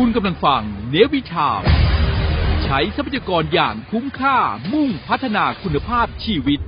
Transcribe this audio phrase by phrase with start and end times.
[0.00, 1.62] คุณกำลังฟังเนวิชาม
[2.62, 4.36] ใช้ทรัพยากรอย่างคุ้มค่า
[4.72, 6.60] มุ่งพัฒนาคุณภาพชีวิต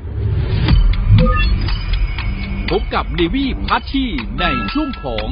[2.70, 4.04] พบกับเนวีพัชชี
[4.40, 5.28] ในช่วงของ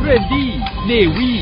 [0.00, 0.50] เรนดี้
[0.86, 1.38] เนวี่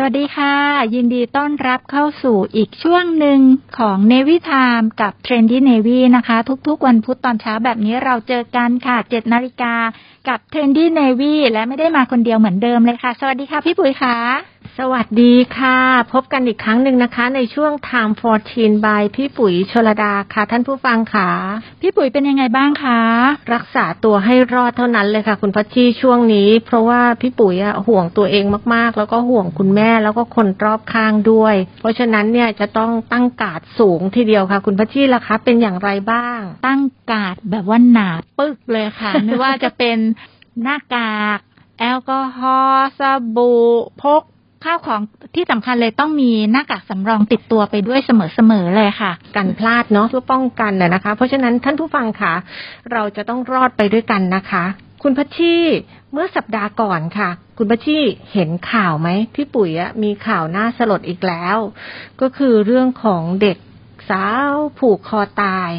[0.00, 0.54] สวัสดีค่ะ
[0.94, 3.40] ยินดีต้อนรับเข้าสู่อีกช่วงหนึ่ง
[3.78, 6.36] ของ Navy Time กับ Trendy Navy นะคะ
[6.66, 9.74] ทุกๆ วันพุธตอนเช้าแบบนี้เราเจอกันค่ะ7นาฬิกา
[10.28, 14.16] กับ Trendy Navy และไม่ได้มาคนเดียวเหมือนเดิมเลยค่ะ สวัสดีค่ะพี่ปุ๋ยค่ะ
[14.78, 15.78] สวัสดีค่ะ
[16.12, 18.12] พบกันอีกครั้งหนึ่งนะคะ ในช่วง Time
[18.48, 21.28] 14 by พี่ปุ๋ยชลดาค่ะ ท่านผู้ฟังค่ะ
[21.80, 23.00] พี่ปุ๋ยเป็นยังไงบ้างคะ
[23.54, 28.44] รักษาตัวให้รอดเท่านั้นเลยค่ะ คุณพัชชีช่วงนี้ เพราะว่าพี่ปุ๋ยอะห่วงตัวเอง
[28.74, 39.98] มากๆ แล้วก็ห่วงคุณแม่แล้วก็คนรอบข้างด้วย เพราะฉะนั้นเนี่ยจะต้องตั้งการ์ดสูงทีเดียวค่ะ คุณพัชชีล่ะคะ เป็นอย่างไรบ้าง ตั้งการ์ดแบบว่าหนาปึกเลยค่ะ ไม่ว่าจะเป็น
[40.62, 41.38] หน้ากาก
[41.80, 43.00] แอลกอฮอล์ส
[43.36, 43.60] บู่
[44.02, 44.22] พก
[44.64, 45.00] ข้าวของ
[45.34, 52.34] ที่สำคัญเลยต้องมีหน้ากากสำรองติดตัวไปด้วยเสมอๆเลยค่ะ กันพลาดเนาะเพื่อป้องกันนะคะ เพราะฉะนั้นท่านผู้ฟังค่ะ
[52.92, 54.64] เราจะต้องรอดไปด้วยกันนะคะ
[55.02, 55.54] คุณพัชชี
[56.12, 57.98] เมื่อสัปดาห์ก่อนค่ะ คุณพัชชี
[58.32, 59.70] เห็นข่าวไหมพี่ปุ๋ย
[60.02, 61.56] มีข่าวน่าสลดอีกแล้ว
[62.20, 63.56] ก็คือเรื่องของเด็ก
[64.10, 65.72] สาวผูกคอตาย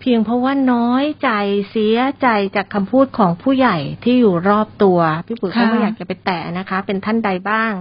[0.00, 1.30] เพียงเพราะว่าน้อยใจ
[1.70, 7.72] เสียใจจากคำพูดของผู้ใหญ่ที่อยู่รอบตัว พี่ปุ๋ยก็ไม่อยากจะไปแตะนะคะ เป็นท่านใดบ้าง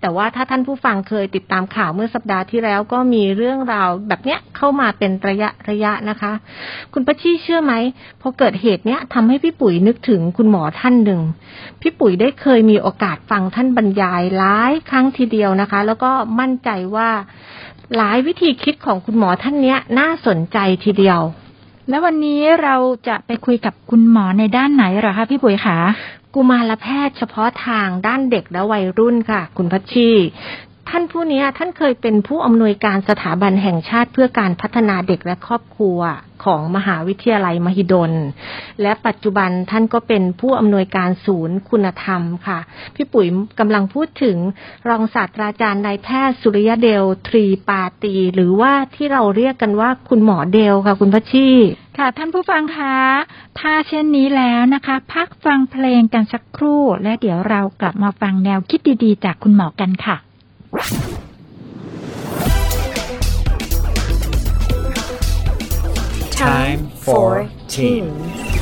[0.00, 6.32] แต่ว่าถ้าท่านผู้ฟังเคยติดตามข่าวเมื่อสัปดาห์ที่แล้วก็มีเรื่องราวแบบเนี้ยเข้ามาเป็นระยะระยะนะคะ
[6.92, 7.74] คุณปชชี่เชื่อไหม
[8.20, 11.20] พอเกิดเหตุเนี้ยทำให้พี่ปุ๋ยนึกถึงคุณหมอท่านหนึ่ง
[11.80, 17.10] พี่ปุ๋ยได้เคยมีโอกาสฟังท่านบรรยายหลายครั้งทีเดียวนะคะ แล้วก็มั่นใจว่า
[17.96, 21.20] หลายวิธีคิดของคุณหมอท่านเนี้ยน่าสนใจทีเดียว
[21.88, 22.76] แล้ววันนี้เรา
[23.08, 25.78] จะไปคุยกับคุณหมอในด้านไหนเหรอคะพี่ปุ๋ยคะ
[26.34, 30.10] กุมารแพทย์เฉพาะทางด้านเด็กและวัยรุ่นค่ะ คุณพัชชี
[30.90, 35.98] ท่านผู้นี้ท่านเคยเป็นผู้อำนวยการสถาบันแห่งชาติเพื่อการพัฒนาเด็กและครอบครัว
[36.44, 38.12] ของมหาวิทยาลัยมหิดล
[38.82, 42.58] และปัจจุบันท่านก็เป็นผู้อำนวยการศูนย์คุณธรรมค่ะ
[42.94, 43.26] พี่ปุ๋ย
[43.58, 44.36] กำลังพูดถึง
[44.88, 51.48] รองศาสตราจารย์นายแพทย์สุริยเดลทรีปาตี หรือว่าที่เราเรียกกันว่าคุณหมอเดลค่ะ คุณพัชชี
[51.98, 52.96] ค่ะ ท่านผู้ฟังคะ
[53.58, 60.18] ถ้าเช่นนี้แล้วนะคะ พักฟังเพลงกันสักครู่ และเดี๋ยวเรากลับมาฟังแนวคิดดีๆ จากคุณหมอกันค่ะ
[66.30, 68.57] Time for Teen.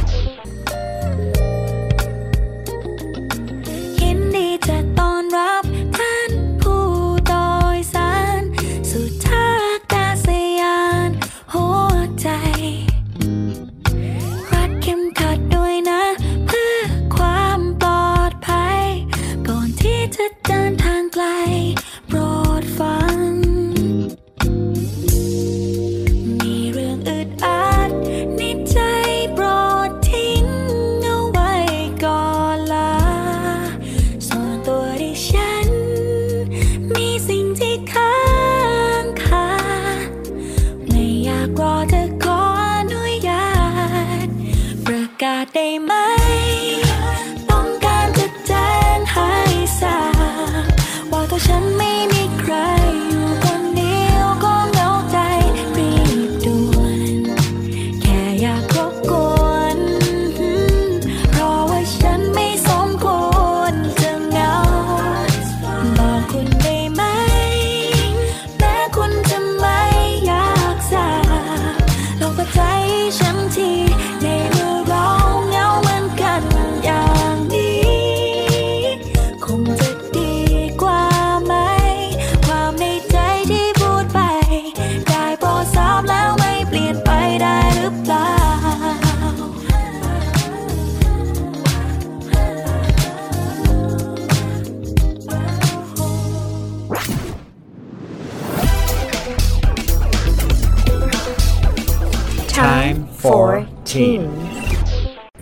[102.65, 103.47] Time for
[103.93, 104.23] team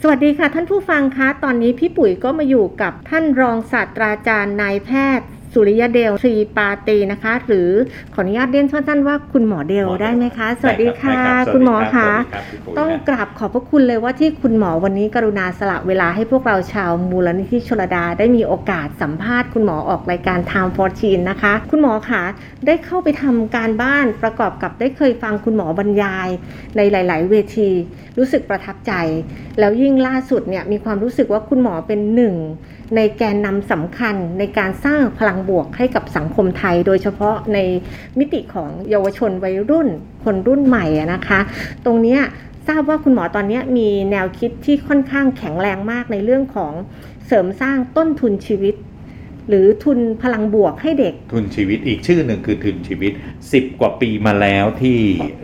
[0.02, 7.70] สวัสดีค่ะท่านผู้ฟังคะ ตอนนี้พี่ปุ๋ยก็มาอยู่กับท่านรองศาสตราจารย์นายแพทย์ สุริยเดลทรีปาตีนะคะ หรือ
[8.14, 22.22] ขออนุญาตเรียนสั้นๆว่าคุณหมอเดลได้ไหมคะ สวัสดีค่ะได้รับคุณหมอสวัสดีคะรับสวัสดีรับพี่ปุ๋ยต้องนะกราบขอบพระคุณเลยว่าที่คุณหมอวันนี้กรุณาสละเวลาให้พวกเราชาวมูลนิธิชลดาได้มีโอกาสสัมภาษณ์คุณหมอออกรายการ Time for Teen นะคะ คุณหมอคะ
[22.66, 26.28] ได้เข้าไปทำการบ้านประกอบกับได้เคยฟังคุณหมอบรรยาย
[26.76, 27.70] ในหลาย ๆ เวที
[28.18, 28.92] รู้สึกประทับใจ
[29.58, 32.34] แล้วยิ่งล่าสุดเนี่ยมีความรู้สึกว่าคุณหมอเป็นหนึ่ง
[32.96, 37.58] ในแกนนำสำคัญในการสร้างพลังบวกให้กับสังคมไทย โดยเฉพาะใน
[38.18, 39.88] มิติของเยาวชนวัยรุ่น
[40.24, 41.40] คนรุ่นใหม่นะคะ
[41.84, 42.18] ตรงนี้
[42.68, 46.72] ทราบว่าคุณหมอตอนนี้มีแนวคิดที่ค่อนข้างแข็งแรงมากในเรื่องของ
[47.26, 48.74] เสริมสร้างต้นทุนชีวิต
[49.48, 53.12] หรือทุนพลังบวกให้เด็ก ทุนชีวิตอีกชื่อหนึ่งคือทุนชีวิต
[53.46, 54.98] 10 กว่าปีมาแล้วที่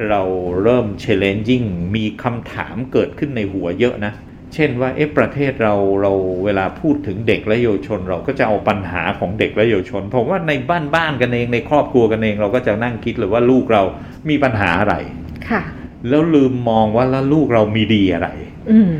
[0.08, 0.22] เรา
[0.62, 1.66] เริ่ม challenging
[1.96, 4.12] มีคำถามเกิดขึ้นในหัวเยอะนะ
[4.54, 6.12] เช่นว่าเอ๊ะประเทศเราเรา
[6.44, 13.82] เวลาพูดถึงเด็กและเยาวชน เราก็จะเอาปัญหาของเด็กและเยาวชน ผมว่าในบ้านบ้านๆกันเองในครอบครัวกันเอง เราก็จะนั่งคิดเลยว่าลูกเรา
[14.28, 14.94] มีปัญหาอะไร
[15.48, 15.62] ค่ะ
[16.08, 18.28] แล้วลืมมองว่าแล้วลูกเรามีดีอะไร
[18.72, 18.94] อืม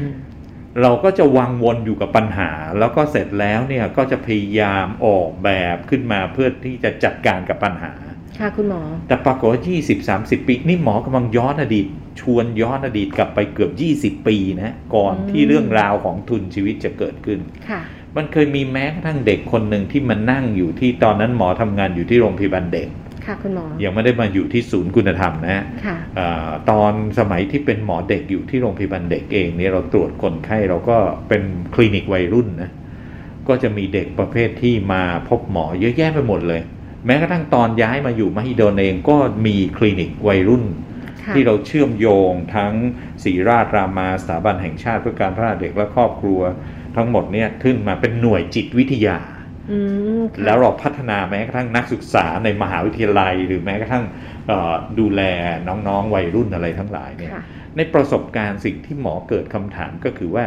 [0.83, 7.93] เราก็จะวังวนอยู่กับปัญหา แล้วก็เสร็จแล้วเนี่ยก็จะพยายามออกแบบขึ้นมาเพื่อที่จะจัดการกับปัญหา
[8.41, 11.87] ค่ะคุณหมอ แต่ปรากฏว่า20 30ปี นี่หมอกำลังย้อนอดีต
[12.21, 13.71] ชวนย้อนอดีตกลับไปเกือบ
[14.21, 17.39] 20ปีนะก่อนอืมที่เรื่องราวของทุนชีวิตจะเกิดขึ้น
[17.71, 17.81] ค่ะ
[18.17, 22.89] มันเคยมีแม้กระทั่งเด็กคนหนึ่งที่มานั่งอยู่ที่ตอนนั้นหมอทำงานอยู่ที่โรงพยาบาลเด็ก
[23.27, 30.97] ค่ะคุณหมอยังไม่ได้มาอยู่ที่ศูนย์คุณธรรมนะค่ะอาตอนสมัยที่เป็นหมอเด็กอยู่ที่โรงพยาบาลเด็กเองเนี่ยเราตรวจคนไข้เราก็
[31.29, 31.43] เป็น
[31.75, 32.71] คลินิกวัยรุ่นนะ
[33.49, 36.63] ก็จะมีเด็กประเภทที่มาพบหมอเยอะแยะไปหมดเลย
[37.07, 39.17] แม้กระทั่งตอนย้ายมาอยู่มหิดลเองก็
[39.47, 40.65] มีคลินิกวัยรุ่น
[41.23, 42.73] ค่ะที่เราเชื่อมโยงทั้ง
[43.25, 46.41] ศรีราชรามาสถาบันแห่งชาติเพื่อการพัฒนาเด็กและครอบครัว
[46.97, 49.19] ทั้งหมดเนี่ยขึ้นมาเป็นหน่วยจิตวิทยา
[49.71, 49.79] อื
[50.19, 54.05] มค่ะแล้วเราพัฒนาแม้กระทั่งนักศึกษาในมหาวิทยาลัย หรือแม้กระทั่ง
[54.49, 55.23] เอ่อดูแล
[55.69, 57.43] น้องๆวัยรุ่นอะไรทั้งหลายเนี่ยค่ะ
[57.77, 60.45] ในประสบการณ์สิ่งที่หมอเกิดคำถามก็คือว่า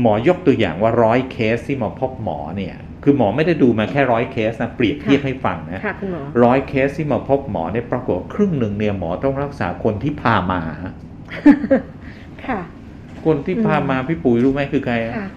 [0.00, 10.92] หมอยกตัวอย่างว่าร้อยเคสที่มาพบหมอเนี่ย คือหมอไม่ได้ดูมาแค่ร้อยเคสนะเปรียบเทียบให้ฟังนะค่ะคุณหมอร้อยเคสที่มาพบหมอเนี่ยปรากฏว่าครึ่งหนึ่งเนี่ยหมอต้องรักษาคนที่พามาฮะ
[12.46, 12.60] ค่ะ
[13.26, 15.28] คนที่พามาพี่ปุ๋ยรู้ไหมคือใครอะค่ะ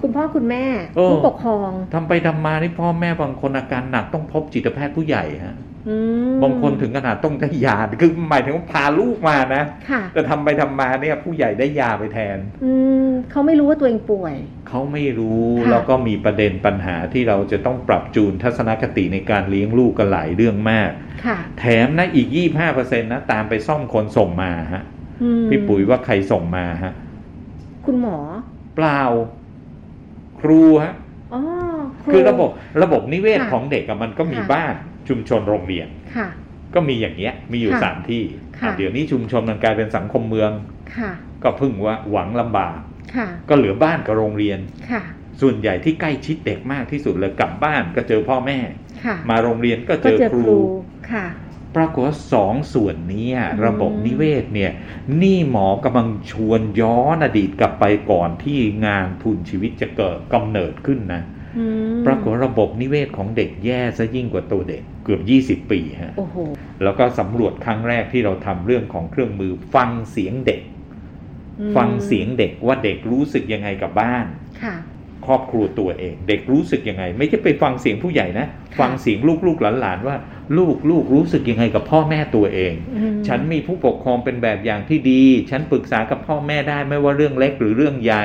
[0.00, 0.64] คุณพ่อคุณแม่
[0.96, 5.71] โอ้ผู้ปกครองทำไปทำมานี่พ่อแม่บางคนอาการหนักต้องพบจิตแพทย์ผู้ใหญ่ฮะอืม
[6.42, 12.72] บางคนถึงขนาดต้องได้ยาคือหมายถึงว่าพาลูกมานะค่ะแต่ทำไปทำมาเนี่ยผู้ใหญ่ได้ยาไปแทน อื
[13.04, 14.34] มเขาไม่รู้ว่าตัวเองป่วย
[14.68, 20.90] เขาไม่รู้ค่ะแล้วก็มีประเด็นปัญหาที่เราจะต้องปรับจูนทัศนคติในการเลี้ยงลูกกันหลายเรื่องมาก
[21.24, 22.28] ค่ะแถมนะอีก
[22.70, 24.82] 25%นะตามไปซ่อมคนส่งมาฮะ
[25.22, 26.92] อืมพี่ปุ๋ยว่าใครส่งมาฮะ
[27.84, 28.18] คุณหมอ
[28.76, 29.02] เปล่า
[30.40, 30.94] ครูฮะ
[31.34, 31.42] อ๋อ
[32.12, 32.50] คือระบบ
[32.82, 34.74] ระบบนิเวศค่ะของเด็กอะมันก็มีค่ะบ้าน
[35.08, 36.28] ชุมชนโรงเรียนค่ะ
[36.74, 38.22] ก็มีอย่างเงี้ยมีอยู่ค่ะสามที่
[38.60, 40.50] ค่ะอะเดี๋ยวนี้ชุมชนมันกลายเป็นสังคมเมือง
[40.96, 41.12] ค่ะ
[41.42, 42.78] ก็พึ่งว่าหวังลำบาก
[43.16, 44.58] ค่ะก็เหลือบ้านกับโรงเรียน
[44.90, 45.02] ค่ะ
[45.40, 48.58] ส่วนใหญ่ที่ใกล้ชิดเด็กมากที่สุดเลยกลับบ้านก็เจอพ่อแม่
[49.04, 50.60] ค่ะมาโรงเรียนก็เจก็อเจอคครูรู
[51.12, 51.26] ค่ะ
[51.76, 54.72] ปรากฏว่าสองส่วนเนี้ยอืมระบบนิเวศเนี่ย
[55.22, 61.41] นี่หมอกำลังชวนย้อนอดีตกลับไปก่อนที่งานทุนชีวิตจะเกิดกำเนิดขึ้นนะอืม
[62.06, 65.20] ปรากฏระบบนิเวศของเด็กแย่ซะยิ่งกว่าตัวเด็กเกือบ
[65.64, 66.36] 20 ปีฮะโอ้โห
[66.82, 70.60] แล้วก็สำรวจครั้งแรกที่เราทำเรื่องของเครื่องมือฟังเสียงเด็ก
[71.60, 74.26] อืมฟังเสียงเด็กว่าเด็กรู้สึกยังไงกับบ้าน
[74.62, 74.74] ค่ะ
[75.26, 78.46] ครอบครัวตัวเอง เด็กรู้สึกยังไง ไม่ใช่ไปฟังเสียงผู้ใหญ่นะ
[78.80, 80.16] ฟังเสียงลูกลูกหลานๆว่า
[80.58, 88.24] ลูกลูกรู้สึกยังไงกับพ่อแม่ตัวเองอืมฉันมีผู้ปกครองเป็นแบบอย่างที่ดี ฉันปรึกษากับพ่อแม่ได้ไม่ว่าเรื่องเล็กหรือเรื่องใหญ่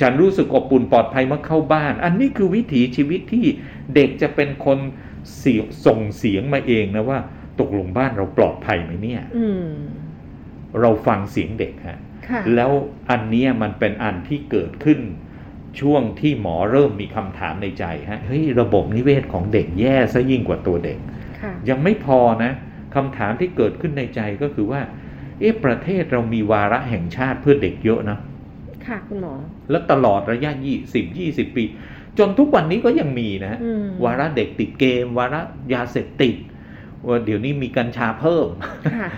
[0.00, 3.46] ฉันรู้สึกอบอุ่นปลอดภัยเมื่อเข้าบ้าน อันนี้คือวิถีชีวิตที่
[3.94, 4.78] เด็กจะเป็นคน
[5.38, 7.18] เสียส่งเสียงมาเองนะว่า
[7.60, 9.68] ตกลงบ้านเราปลอดภัยไหมเนี่ยอืม
[10.80, 12.70] เราฟังเสียงเด็กฮะค่ะแล้ว
[13.10, 15.00] อันเนี้ยมันเป็นอันที่เกิดขึ้น
[15.80, 20.98] ช่วงที่หมอเริ่มมีคำถามในใจฮะเฮ้ยระบบนิเวศของเด็กแย่ซะยิ่งกว่าตัวเด็ก
[21.42, 22.52] ค่ะยังไม่พอนะ
[22.94, 24.80] คำถามที่เกิดขึ้นในใจก็คือว่า
[25.40, 28.18] เอ๊ะประเทศเรามีวาระแห่งชาติเพื่อเด็กเยอะนะ
[28.90, 29.34] ค่ะคุณหมอ
[29.70, 31.64] แล้วตลอดระยะยี่สิบยี่สิบปี
[32.18, 35.40] จนทุกวันนี้ก็ยังมีนะอืมวาระเด็กติดเกม วาระ
[35.74, 36.36] ยาเสพติด
[37.06, 38.46] ว่าเดี๋ยวนี้มีกัญชาเพิ่ม
[38.94, 39.08] ค่ะ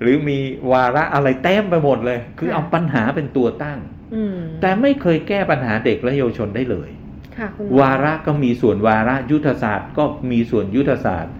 [0.00, 0.38] หรือมี
[0.72, 3.78] วาระอะไรเต็มไปหมดเลย คือค่ะเอาปัญหาเป็นตัวตั้ง
[4.14, 6.90] อืมแต่ไม่เคยแก้ปัญหาเด็กและเยาวชนได้เลย
[7.36, 11.34] ค่ะคุณหมอวาระก็มีส่วนวาระยุทธศาสตร์ ก็มีส่วนยุทธศาสตร์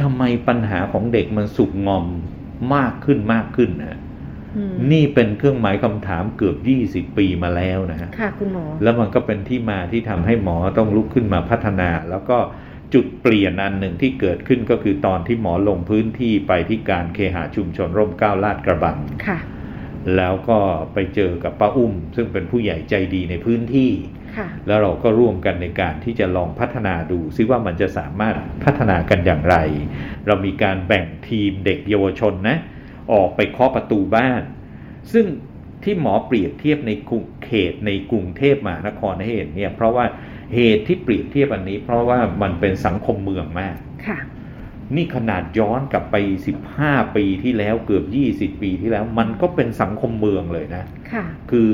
[0.00, 2.06] ทำไมปัญหาของเด็กมันสุกงอม
[2.74, 4.03] มากขึ้นมากขึ้นนะอืม
[4.92, 6.56] นี่เป็นเครื่องหมายคำถามเกือบ
[7.10, 12.38] 20ปีมาแล้วนะฮะค่ะคุณหมอ แล้วมันก็เป็นที่มาที่ทำให้หมอต้องลุกขึ้นมาพัฒนา แล้วก็
[12.94, 19.38] จุดเปลี่ยนอันหนึ่งที่เกิดขึ้นก็คือตอนที่หมอลงพื้นที่ไปที่การเคหะชุมชนร่มเกล้าลาดกระบังค่ะ
[20.16, 20.58] แล้วก็
[20.94, 23.90] ไปเจอกับป้าอุ้ม ซึ่งเป็นผู้ใหญ่ใจดีในพื้นที่
[24.36, 28.34] ค่ะแล้วเราก็ร่วมกันในการที่จะลองพัฒนาดูซิว่ามันจะสามารถ
[28.64, 29.56] พัฒนากันอย่างไร
[30.26, 32.58] เรามีการแบ่งทีมเด็กเยาวชนนะ
[33.12, 34.42] ออกไปเคาะประตูบ้าน
[35.12, 35.26] ซึ่ง
[35.82, 40.04] ที่หมอเปรียบเทียบในกรุงเขตในกรุงเทพมหานครให้เห็นเนี่ยเพราะว่า
[40.54, 44.18] เหตุที่เปรียบเทียบอันนี้ เพราะว่ามันเป็นสังคมเมืองมากค่ะ
[44.96, 46.16] นี่ขนาดย้อนกลับไป
[46.66, 48.04] 15 ปีที่แล้วเกือบ
[48.54, 51.68] 20 ปีที่แล้ว มันก็เป็นสังคมเมืองเลยนะค่ะคือ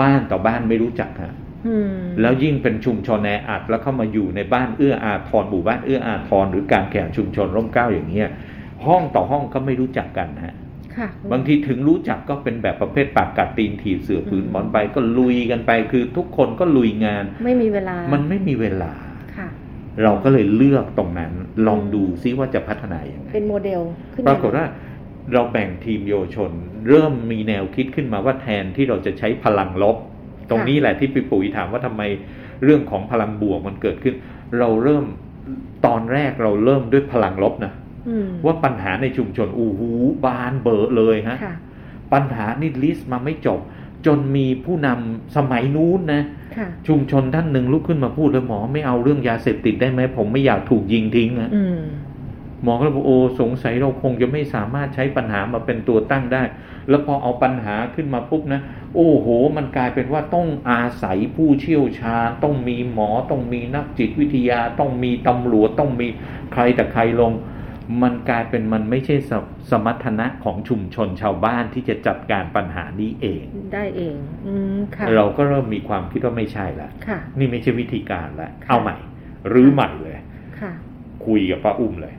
[0.00, 1.34] บ้านต่อบ้านไม่รู้จักฮะ
[1.66, 8.28] อืมแล้วยิ่งเป็นชุมชนแออัดแล้วเข้ามาอยู่ในบ้านเอื้ออาทรหมู่บ้านเอื้ออาทรหรือการแข่งชุมชนร่มเกล้าอย่างเงี้ย
[8.86, 10.54] ห้องต่อห้องก็ไม่รู้จักกันฮะค่ะ
[11.32, 18.92] บางทีถึงรู้จักก็เป็นแบบประเภทปากกัดตีนถีบเสือผืนหมอนใบก็ลุยกันไป คือทุกคนก็ลุยงาน ไม่มีเวลา มันไม่มีเวลา
[19.36, 19.48] ค่ะ
[20.02, 21.32] เราก็เลยเลือกตรงนั้น
[21.66, 23.80] ลองดูซิว่าจะพัฒนาอย่างไงเป็นโมเดล
[24.14, 24.66] ขึ้นมปรากฏว่า
[25.32, 26.50] เราแบ่งทีมเยาวชน
[26.88, 29.96] เริ่มมีแนวคิดขึ้นมาว่าแทนที่เราจะใช้พลังลบ
[30.50, 32.02] ตรงนี้แหละที่พี่ปุ๋ยถามว่าทำไม
[32.64, 34.14] เรื่องของพลังบวกมันเกิดขึ้น
[34.58, 35.04] เราเริ่ม
[35.86, 37.83] ตอนแรกเราเริ่มด้วยพลังลบนะอืม
[38.44, 39.90] ว่าปัญหาในชุมชนอู้หู
[40.24, 41.54] บานเบอร์เลยฮะค่ะ
[42.12, 43.60] ปัญหานี่ลิสต์มาไม่จบ
[44.06, 46.22] จนมีผู้นำสมัยนู้นนะ
[46.56, 51.80] ค่ะชุมชนท่านหนึ่งลุกขึ้นมาพูดเลยหมอไม่เอาเรื่องยาเสพติดได้ไหมผมไม่อยากถูกยิงทิ้งนะอืม
[52.62, 56.42] หมอก็เลยบอกโอ้สงสัยเราคงจะไม่สามารถใช้ปัญหามาเป็นตัวตั้งได้
[56.88, 58.60] แล้วพอเอาปัญหาขึ้นมาปุ๊บนะ
[58.94, 66.06] โอ้โห มันกลายเป็นว่าต้องอาศัยผู้เชี่ยวชาญ ต้องมีหมอต้องมีนักจิตวิทยา ต้องมีตำรวจต้องมี
[66.52, 67.32] ใครแต่ใครลง
[68.02, 69.32] มันกลายเป็นมันไม่ใช่ส
[69.70, 78.96] สมรรถนะของชุมชนชาวบ้านที่จะจัดการปัญหานี้เอง ได้เองอืมค่ะเราก็เริ่มมีความคิดว่าไม่ใช่ละค่ะ นี่ไม่ใช่วิธีการละค่ะเอาใหม่
[79.52, 80.18] รื้อใหม่เลย
[80.60, 80.72] ค่ะ
[81.26, 82.14] คุยกับป้าอุ้มเลย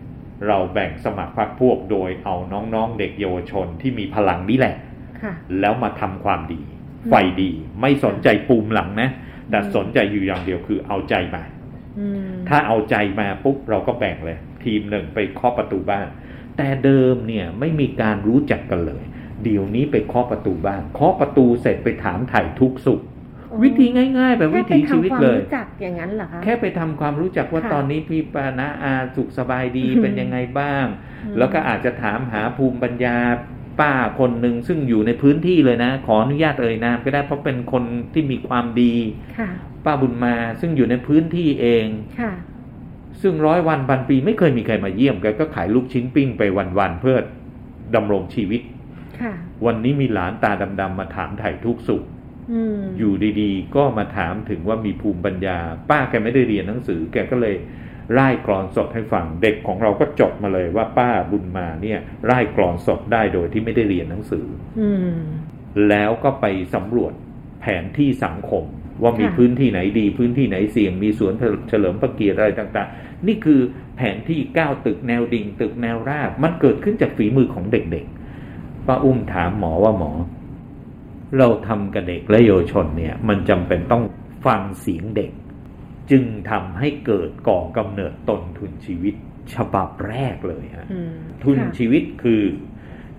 [0.47, 2.35] เราแบ่งสมัครพรรคพวกโดยเอา
[2.73, 4.75] น้องๆเด็กเยาวชนที่มีพลังนี่แหละ
[5.21, 6.61] ค่ะ แล้วมาทำความดี
[7.05, 9.09] อืมไฟดีไม่สนใจปูมหลังนะ
[9.49, 11.43] แต่อืมสนใจอยู่อย่างเดียวคือเอาใจมา
[11.99, 16.07] อืมถ้าเอาใจมาปุ๊บเราก็แบ่งเลย ทีมหนึ่งไปเคาะประตูบ้าน
[16.57, 19.03] แต่เดิมเนี่ยไม่มีการรู้จักกันเลย
[19.43, 23.01] เดี๋ยวนี้ไปเคาะประตูบ้านเคาะประตูเสร็จไปถามถ่ายทุกข์สุข
[23.51, 23.85] อ๋อวิธี
[24.19, 30.85] ง่ายๆ แบบวิถีชีวิตเลยแค่ไปทำความรู้จักอย่างนั้นเหรอคะแค่ไปทำความรู้จักว่าค่ะตอนนี้พี่ปานะอาสุขสบายดีอืมเป็นยังไงบ้าง
[31.25, 33.17] อืมแล้วก็อาจจะถามหาภูมิปัญญา
[33.79, 38.93] ป้าคนหนึ่งซึ่งอยู่ในพื้นที่เลยนะ ขออนุญาตเอ่ยนามก็ได้เพราะเป็นคนที่มีความดี
[39.37, 39.49] ค่ะ
[39.85, 41.85] ป้าบุญมาซึ่งอยู่ในพื้นที่เอง
[42.19, 42.33] ค่ะ
[43.21, 46.41] ซึ่งร้อยวันพันปีไม่เคยมีใครมาเยี่ยมแกก็ขายลูกชิ้นปิ้งไป
[46.79, 47.17] วันๆเพื่อ
[47.95, 48.61] ดำรงชีวิต
[49.21, 49.33] ค่ะ
[49.65, 52.03] วันนี้มีหลานตาดำๆมาถามไถ่ทุกข์สุข
[52.51, 55.57] อืมอยู่ดีๆ ก็มาถามถึงว่ามีภูมิปัญญา
[55.89, 57.55] ป้าแกไม่ได้เรียนหนังสือ แกก็เลย
[58.17, 64.45] ร่ายกรอนสดให้ฟังเด็กของเราก็จดมาเลยว่าป้าบุญมาเนี่ยร่ายกรอนสดได้โดยที่ไม่ได้เรียนหนังสือ
[64.79, 65.17] อืม
[65.89, 66.45] แล้วก็ไป
[66.75, 67.13] สำรวจ
[67.61, 68.63] แผนที่สังคม
[69.01, 71.33] ว่ามีค่ะพื้นที่ไหนดี พื้นที่ไหนเสี่ยงมีสวน
[71.69, 73.59] เฉลิมพระเกียรติอะไรต่างๆ นี่คือ
[73.95, 80.11] แผนที่ก้าวตึกแนวดิ่ง ตึกแนวราบ มันเกิดขึ้นจากฝีมือของเด็กๆป้าอุ้มถามหมอว่าหมอ
[81.37, 84.03] เราทำกับเด็กและเยาวชนเนี่ย มันจำเป็นต้อง
[84.45, 85.31] ฟังเสียงเด็ก
[86.11, 89.15] จึงทำให้เกิดก่อกำเนิดตนทุนชีวิต
[89.53, 92.41] ฉบับแรกเลยฮะอืมทุนค่ะชีวิตคือ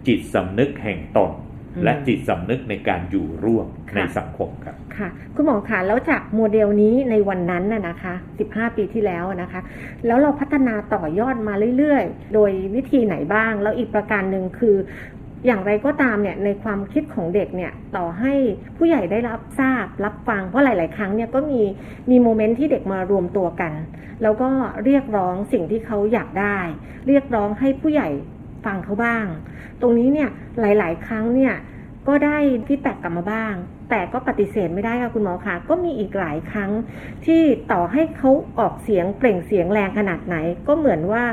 [0.07, 1.46] จิตสำนึกแห่งตนอืม
[1.85, 8.15] และจิตสำนึกในการอยู่ร่วมค่ะในสังคมครับค่ะ คุณหมอคะแล้วจากโมเดลนี้ในวันนั้นน่ะนะคะ
[8.47, 9.61] 15 ปีที่แล้วนะคะ
[10.07, 14.77] แล้วเราพัฒนาต่อยอดมาเรื่อยๆ โดยวิธีไหนบ้าง แล้วอีกประการหนึ่งคือ
[15.47, 18.35] อย่างไรก็ตามเนี่ยในความคิดของเด็กเนี่ยต่อให้
[18.77, 21.63] ผู้ใหญ่ได้รับทราบรับฟังเพราะหลาย ๆ ครั้งเนี่ยก็มี
[22.11, 23.73] มี moment ที่เด็กมารวมตัวกัน
[24.23, 24.49] แล้วก็
[24.85, 26.59] เรียกร้องสิ่งที่เขาอยากได้
[27.07, 28.09] เรียกร้องให้ผู้ใหญ่
[28.67, 29.27] ฟังเขาบ้าง
[29.81, 30.29] ตรงนี้เนี่ย
[30.61, 31.55] หลาย ๆ ครั้งเนี่ย
[32.09, 33.55] ก็ได้ feedback กลับมาบ้าง
[33.91, 36.71] แต่ก็ปฏิเสธไม่ได้ค่ะคุณหมอคะก็มีอีกหลายครั้ง
[37.27, 37.43] ที่
[37.73, 41.25] ต่อให้เขาออกเสียงเปล่งเสียงแรงขนาดไหน ก็เหมือนว่า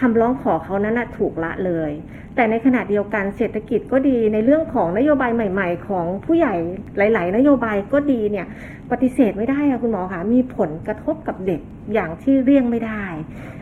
[0.00, 1.90] คำร้องขอเขานั้นนะถูกละเลย
[2.34, 6.54] แต่ในขณะเดียวกันเศรษฐกิจก็ดีในเรื่องของนโยบายใหม่ ๆ ของผู้ใหญ่
[6.96, 8.46] หลาย ๆ นโยบายก็ดีเนี่ย
[8.90, 11.60] ปฏิเสธไม่ได้ค่ะคุณหมอคะมีผลกระทบกับเด็ก
[11.92, 13.04] อย่างที่เลี่ยงไม่ได้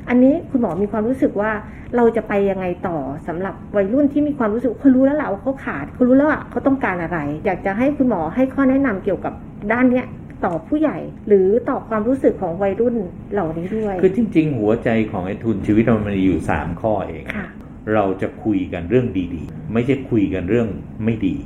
[0.08, 1.50] อันนี้คุณหมอมีความรู้สึกว่า
[1.96, 9.32] เราจะไปยังไงต่อสำหรับวัยรุ่นที่มีความรู้สึกเขารู้แล้วแหละว่าเขาขาดเขารู้แล้วว่าเขาต้องการอะไร อยากจะให้คุณหมอให้ข้อแนะนำเกี่ยวกับ
[9.72, 10.06] ด้านเนี้ย
[10.44, 12.96] ต่อผู้ใหญ่ หรือต่อความรู้สึกของวัยรุ่น
[13.32, 17.46] เหล่านี้ด้วย คือจริง ๆ หัวใจของไอ้ทุนชีวิตมันมีอยู่สามข้อเองค่ะ
[17.94, 20.68] เราจะคุยกันเรื่องดีๆ ไม่ใช่คุยกันเรื่อง
[21.04, 21.36] ไม่ดี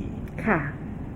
[0.45, 0.59] ค่ะ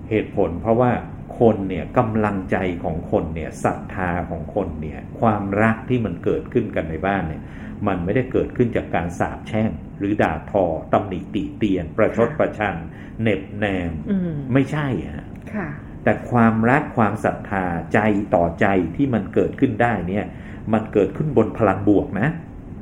[0.10, 0.92] เหตุผลเพราะว่า
[1.40, 7.42] คนเนี่ยกำลังใจของคนเนี่ยศรัทธาของคนเนี่ยความรักที่มันเกิดขึ้นกันในบ้านเนี่ย
[7.88, 9.70] มันไม่ได้เกิดขึ้นจากการสาบแช่ง
[10.00, 12.76] หรือด่าทอตำหนิติเตียน ประชดประชัน
[13.22, 15.70] เหน็บแนมอืมไม่ใช่ฮะค่ะ
[16.04, 18.00] แต่ความรักความศรัทธาใจ
[18.36, 18.66] ต่อใจ
[18.96, 20.26] ที่มันเกิดขึ้นได้เนี่ย
[20.74, 22.30] มันเกิดขึ้นบนพลังบวกนะ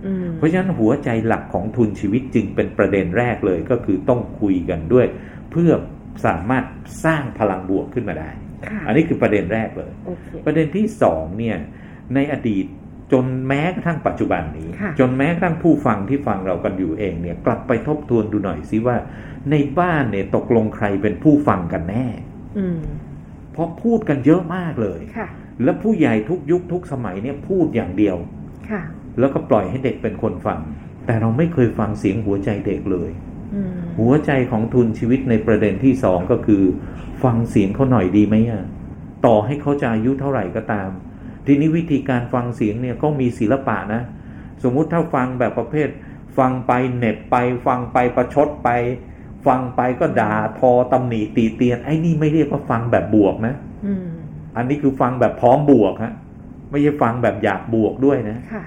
[0.05, 5.07] อืมเพราะฉะนั้นหัวใจหลักของทุนชีวิตจึงเป็นประเด็นแรกเลยก็คือต้องคุยกันด้วย
[5.51, 5.71] เพื่อ
[6.25, 6.65] สามารถ
[7.05, 8.29] สร้างพลังบวกขึ้นมาได้
[8.65, 11.57] ค่ะอันนี้คือประเด็นแรกเลยโอเคประเด็นที่สองเนี่ย
[12.15, 12.65] ในอดีต
[13.11, 18.97] จนแม้กระทั่งปัจจุบันนี้ค่ะจนแม้กระทั่งผู้ฟังที่ฟังเรากันอยู่เองเนี่ยกลับไปทบทวนดูหน่อยสิว่า
[19.51, 22.05] ในบ้านเนี่ยตกลงใครเป็นผู้ฟังกันแน่
[22.57, 22.79] อืม
[23.53, 25.27] เพราะพูดกันเยอะมากเลยค่ะ
[25.63, 28.17] แล้วผู้ใหญ่ทุกยุคทุกสมัยเนี่ยพูดอย่างเดียว
[28.69, 28.81] ค่ะ
[29.19, 30.59] แล้วก็ปล่อยให้เด็กเป็นคนฟัง
[31.05, 33.09] แต่เราไม่เคยฟังเสียงหัวใจเด็กเลย
[33.53, 36.63] อืมหัวใจของทุนชีวิตในประเด็นที่สองก็คือ
[37.23, 38.63] ฟังเสียงเขาหน่อยดีไหมอะ
[39.25, 40.89] ต่อให้เขาจะอายุเท่าไหร่ก็ตาม
[41.45, 44.01] ทีนี้วิธีการฟังเสียงเนี่ยก็มีศิลปะนะ
[44.63, 45.89] สมมุติถ้าฟังแบบประเภท
[46.37, 47.35] ฟังไปเหน็บไป
[47.67, 48.69] ฟังไปประชดไป
[49.47, 53.55] ฟังไปก็ด่าทอตำหนิตีเตียน ไอ้นี่ไม่เรียกว่าฟังแบบบวกนะ
[53.85, 54.07] อืม
[54.57, 56.13] อันนี้คือฟังแบบพร้อมบวกฮะ
[56.69, 58.63] ไม่ใช่ฟังแบบอยากบวกด้วยนะค่ะ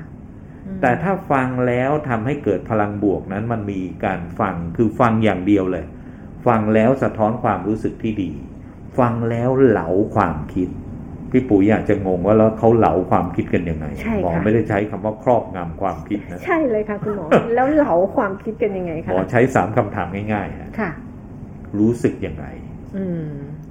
[0.67, 5.85] อืมแต่ถ้าฟังแล้วทำให้เกิดพลังบวกนั้นมันมีการฟังคือฟังอย่างเดียวเลย
[6.47, 8.31] ฟังแล้วสะท้อนความรู้สึกที่ดี
[8.99, 10.69] ฟังแล้วเหลาความคิด
[11.33, 20.91] พี่ปุ๋ยอยากจะงงว่าแล้วเขาเหลาความคิดกันยังไงใช่หมอค่ะไม่ได้ใช้คำว่าครอบงำความคิดนะ ใช่เลยค่ะคุณหมอ แล้วเหลาความคิดกันยังไงหคะมอใช้สามคำถามง่ายๆฮะค่ะ
[21.79, 22.47] รู้สึกยังไง
[22.97, 23.29] อืม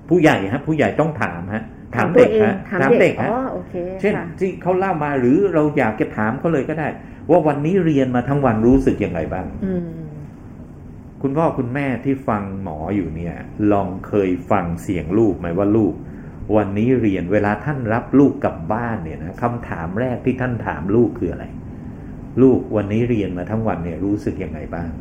[0.09, 1.63] ผู้ใหญ่ฮะ ผู้ใหญ่ต้องถามฮะ
[1.95, 6.87] ถามตัเด็วกเองฮะถามเด็กฮะอ๋อโอเคเช่นค่ะที่เขาเล่ามาหรือเราอยากจะถามเขาเลยก็ได้
[7.29, 9.89] ว่าวันนี้เรียนมาทั้งวันรู้สึกยังไงบ้างอืม
[11.21, 13.35] คุณพ่อคุณแม่ที่ฟังหมออยู่เนี่ย
[13.71, 15.93] ลองเคยฟังเสียงลูกไหมว่าลูก
[16.55, 21.45] วันนี้เรียนเวลาท่านรับลูกกลับบ้านเนี่ยนะคำถามแรกที่ท่านถามลูกคืออะไร
[22.41, 24.91] ลูกวันนี้เรียนมาทั้งวันเนี่ยรู้สึกยังไงบ้าง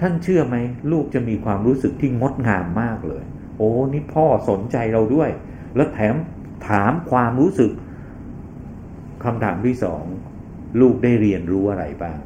[0.00, 0.56] ท่านเชื่อไหม
[0.92, 3.24] ลูกจะมีความรู้สึกที่งดงามมากเลย
[3.56, 5.30] โอ้นี่พ่อสนใจเราด้วย
[5.76, 6.14] แล้วแถม
[6.68, 7.70] ถามความรู้สึก
[9.24, 10.02] คำถามที่สอง
[10.80, 12.18] ลูกได้เรียนรู้อะไรบ้าง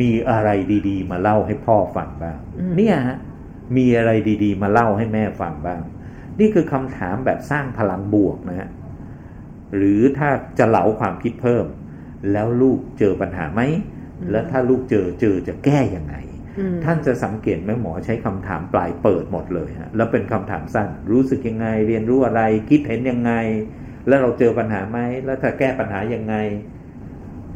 [0.00, 0.50] มีอะไร
[0.88, 3.18] ดีๆ มาเล่าให้พ่อฟังบ้างอืมเนี่ยฮะ
[3.76, 4.10] มีอะไร
[4.44, 5.80] ดีๆ มาเล่าให้แม่ฟังบ้าง
[6.42, 8.70] นี่คือคำถามแบบสร้างพลังบวกนะฮะ
[9.76, 11.66] หรือถ้าจะเหลาความคิดเพิ่ม
[12.32, 13.60] แล้วลูกเจอปัญหาไหม
[14.30, 16.16] แล้วถ้าลูกเจอเจอจะแก้ยังไง
[16.58, 23.32] อืมท่านจะสังเกตไหมหมอใช้คำถามปลายเปิดหมดเลยฮะแล้วเป็นคำถามสั้น รู้สึกยังไง เรียนรู้อะไร คิดเห็นยังไง
[24.08, 26.34] แล้วเราเจอปัญหาไหม แล้วถ้าแก้ปัญหายังไง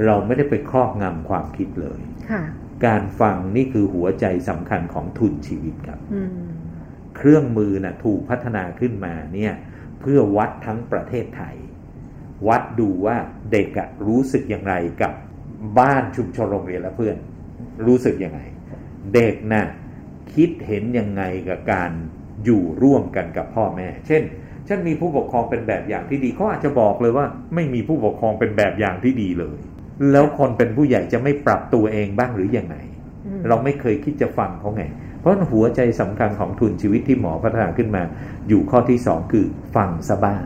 [0.04, 2.42] เราไม่ได้ไปครอบงำความคิดเลยค่ะ
[2.86, 6.55] การฟังนี่คือหัวใจสำคัญของทุนชีวิตครับอืม
[7.16, 9.52] เครื่องมือนะถูกพัฒนาขึ้นมาเนี่ย
[10.00, 11.56] เพื่อวัดทั้งประเทศไทย
[12.48, 13.16] วัดดูว่า
[13.52, 15.12] เด็กอะรู้สึกอย่างไรกับ
[15.78, 17.16] บ้านชุมชนโรงเรียนและเพื่อน
[17.86, 18.40] รู้สึกยังไง
[19.14, 19.66] เด็กนะ่ะ
[20.34, 21.90] คิดเห็นยังไงกับการ
[22.44, 24.22] อยู่ร่วมกันกับพ่อแม่ เช่น
[24.68, 29.60] ฉันมีผู้ปกครองเป็นแบบอย่างที่ดีเขาอาจจะบอกเลยว่า ไม่มีผู้ปกครองเป็นแบบอย่างที่ดีเลย
[30.12, 32.76] แล้วคนเป็นผู้ใหญ่จะไม่ปรับตัวเองบ้างหรืออยังไง
[33.26, 38.02] อืมเราไม่เคยคิดจะฟังเขาไงเพ ราะหัวใจสำคัญของทุนชีวิตที่หมอพัฒนาขึ้นมา
[38.48, 40.44] อยู่ข้อที่สองคือฟังซะบ้าง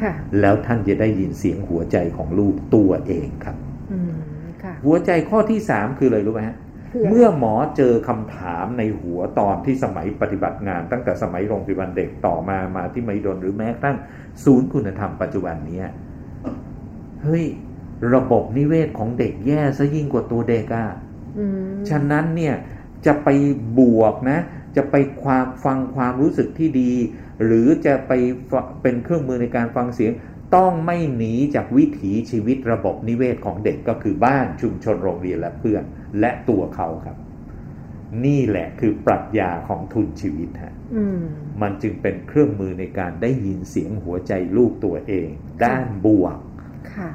[0.00, 3.56] ค่ะแล้วท่านจะได้ยินเสียงหัวใจของลูกตัวเองครับ
[3.92, 4.14] อืม
[4.62, 6.56] ค่ะหัวใจข้อที่สามคืออะไรรู้ไหมฮะ
[6.92, 13.96] คืออะไรเมื่อหมอเจอคำถามในหัวตอนที่สมัยปฏิบัติงาน ตั้งแต่สมัยโรงพยาบาลเด็กต่อมามาที่มหิดลหรือแม้กระทั่ง
[14.44, 15.88] ศูนย์คุณธรรมปัจจุบันเนี้ย
[17.22, 17.44] เฮ้ย
[18.14, 20.86] ระบบนิเวศของเด็กแย่ซะยิ่งกว่าตัวเด็กอะ
[21.38, 22.54] อืมฉะนั้นเนี่ย
[23.06, 23.28] จะไป
[23.78, 24.38] บวกนะ
[24.76, 26.92] จะไปความฟังความรู้สึกที่ดี
[27.44, 28.12] หรือจะไป
[28.50, 30.12] ฟเป็นเครื่องมือในการฟังเสียง
[30.56, 35.82] ต้องไม่หนีจากวิถีชีวิตระบบนิเวศของเด็กก็คือบ้านชุมชนโรงเรียนและเพื่อน
[36.20, 37.16] และตัวเขาครับ
[38.24, 41.20] นี่แหละคือปรัชญาของทุนชีวิตฮะอืม
[41.62, 45.28] มันจึงเป็นเครื่องมือในการได้ยินเสียงหัวใจลูกตัวเอง
[45.64, 46.38] ด้านบวก
[46.92, 47.08] ค่ะ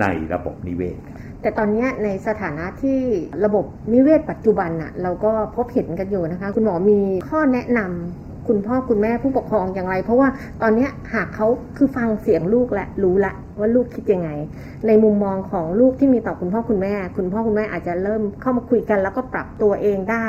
[0.00, 1.11] ในระบบนิเวศครับ
[1.42, 2.98] แต่ตอนนี้ในสถานะที่
[3.44, 7.00] ระบบนิเวศปัจจุบันน่ะเราก็พบเห็นกันอยู่นะคะ คุณหมอมี
[7.30, 10.28] ข้อแนะนำคุณพ่อคุณแม่ผู้ปกครองอย่างไร เพราะว่า
[10.62, 14.30] ตอนนี้หากเขาคือฟังเสียงลูกและรู้ละว่าลูกคิดยังไง
[14.86, 20.28] ในมุมมองของลูกที่มีต่อคุณพ่อคุณแม่ คุณพ่อคุณแม่อาจจะเริ่มเข้ามาคุยกัน แล้วก็ปรับตัวเองได้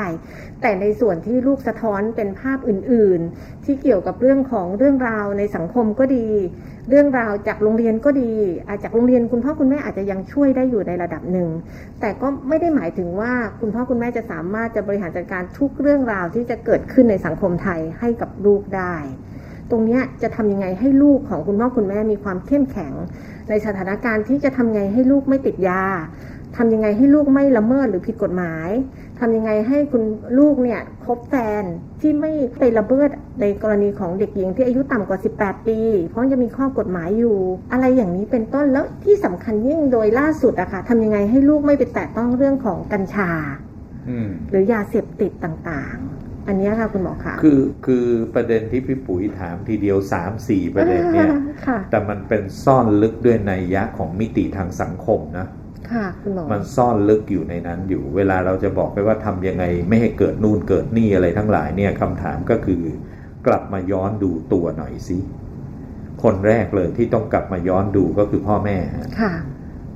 [0.62, 6.28] แต่ในส่วนที่ลูกสะท้อนเป็นภาพอื่น ๆ ที่เกี่ยวกับเรื่องของเรื่องราวในสังคมก็ดี
[6.90, 8.32] เรื่องราวจากโรงเรียนก็ดี
[8.68, 11.48] อาจจากโรงเรียนคุณพ่อคุณแม่อาจจะยังช่วยได้อยู่ในระดับหนึ่ง
[12.00, 18.94] แต่ก็ไม่ได้หมายถึงว่าคุณพ่อคุณแม่จะสามารถจะบริหารจัดการทุกเรื่องราวที่จะเกิดขึ้นในสังคมไทยให้กับลูกได้
[19.70, 22.92] ตรงเนี้ยจะทำยังไงให้ลูกของคุณพ่อคุณแม่มีความเข้มแข็ง
[23.48, 25.82] ในสถานการณ์ที่จะทำไงให้ลูกไม่ติดยา
[26.56, 28.68] ทำยังไงให้ลูกไม่ละเมิดหรือผิดกฎหมาย
[29.20, 30.02] ทำยังไงให้คุณ
[30.38, 31.64] ลูกเนี่ยคบแฟน
[32.00, 33.08] ที่ไม่ไปละเมิด
[33.40, 37.36] ในกรณีของเด็กหญิงที่อายุต่ำกว่า 18 ปี เพราะจะมีข้อกฎหมายอยู่
[37.72, 43.30] อะไรอย่างนี้เป็นต้น แล้วที่สำคัญยิ่งโดยล่าสุดอะค่ะทำยังไงให้ลูกไม่ไปแตะต้องเรื่องของกัญชา
[44.08, 46.13] อืมหรือยาเสพติดต่างๆ
[46.48, 51.28] อันเนี้ยค่ะคุณหมอคะคือคือประเด็นที่พี่ปุ๋ยถามทีเดียวสามสี่ประเด็นเนี่ย
[51.66, 55.46] ค่ะแต่มันเป็นซ่อนลึกด้วยในยยะของมิติทางสังคมนะ
[55.92, 62.82] ค่ะคุณหมอมันซ่อนลึกอยู่ในนั้นอยู่ เวลาเราจะบอกไปว่าทำยังไง ไม่ให้เกิดนู่นเกิดนี่อะไรทั้งหลายเนี่ยคำถามก็คือ
[63.46, 65.18] กลับมาย้อนดูตัวหน่อยสิ
[66.22, 69.32] คนแรกเลยที่ต้องกลับมาย้อนดูก็คือพ่อแม่ฮะค่ะ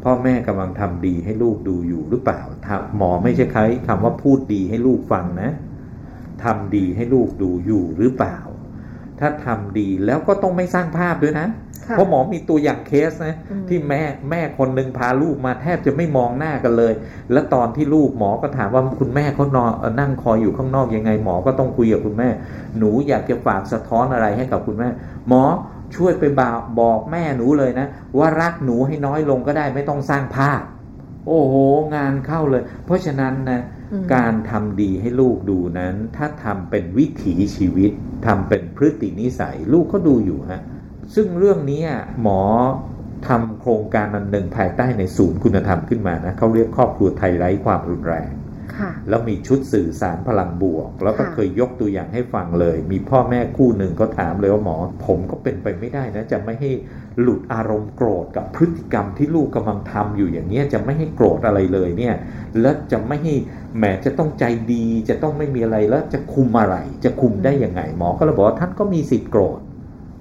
[0.05, 5.51] พ่อแม่กำลังทำดีให้ลูกดูอยู่หรือเปล่าถ้าหมอไม่ใช่ใช้คำว่าพูดดีให้ลูกฟังนะ
[6.45, 8.39] ทำดีให้ลูกดูอยู่หรือเปล่า
[9.21, 11.49] ถ้าทำดีแล้วก็ต้องไม่สร้างภาพด้วยนะ
[11.87, 16.93] ค่ะเพราะหมอมีตัวอย่างเคสนะอืมที่แม่แม่คนหนึ่งพาลูกมาแทบจะไม่มองหน้ากันเลย
[17.33, 22.29] แล้วตอนที่ลูกหมอก็ถามว่าคุณแม่เขานอนเอ่อนั่งคอยอยู่ข้างนอกยังไง หมอก็ต้องคุยกับคุณแม่
[22.79, 24.89] หนูอยากจะฝากสะท้อนอะไรให้กับคุณแม่
[25.29, 25.43] หมอ
[25.97, 27.87] ช่วยไปบอกบอกแม่หนูเลยนะ
[28.19, 30.63] ว่ารักหนูให้น้อยลงก็ได้ไม่ต้องสร้างภาพ
[31.27, 31.55] โอ้โห
[31.95, 33.78] งานเข้าเลย เพราะฉะนั้นนะอืม
[34.15, 37.93] การทำดีให้ลูกดูนั้น ถ้าทำเป็นวิถีชีวิต
[38.27, 40.63] ทำเป็นพฤตินิสัย ลูกก็ดูอยู่ฮะ
[41.15, 41.83] ซึ่งเรื่องนี้
[42.23, 42.43] หมอ
[43.29, 48.31] ทำโครงการอันหนึ่งภายใต้ในศูนย์คุณธรรมขึ้นมานะเขาเรียกครอบครัวไทยไร้ความรุนแรง
[49.09, 56.71] แล้วมีชุดสื่อสารพลังบวก แล้วก็เคยยกตัวอย่างให้ฟังเลย มีพ่อแม่คู่หนึ่งก็ถามเลยว่าหมอ ผมก็เป็นไปไม่ได้นะ จะไม่ให้
[57.21, 62.15] หลุดอารมณ์โกรธกับพฤติกรรมที่ลูกกำลังทำอยู่อย่างเนี้ยจะไม่ให้โกรธอะไรเลยเนี่ย
[62.61, 63.35] แล้วจะไม่ให้
[63.77, 69.61] แหมจะต้องใจดี จะต้องไม่มีอะไรแล้วจะคุมอะไร จะคุมได้ยังไงหมอก็เลยบอกว่าท่านก็มีสิทธิ์โกรธ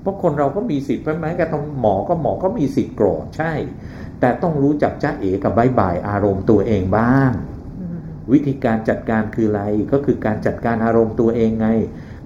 [0.01, 3.53] เพราะคนเราก็มีสิทธิ์เพราะแม้กระทั่งหมอก็หมอก็มีสิทธิ์โกรธใช่
[4.19, 7.31] แต่ต้องรู้จักจ้าเอกับบายบายอารมณ์ตัวเองบ้าง
[8.31, 11.67] วิธีการจัดการคืออะไร ก็คือการจัดการอารมณ์ตัวเองไง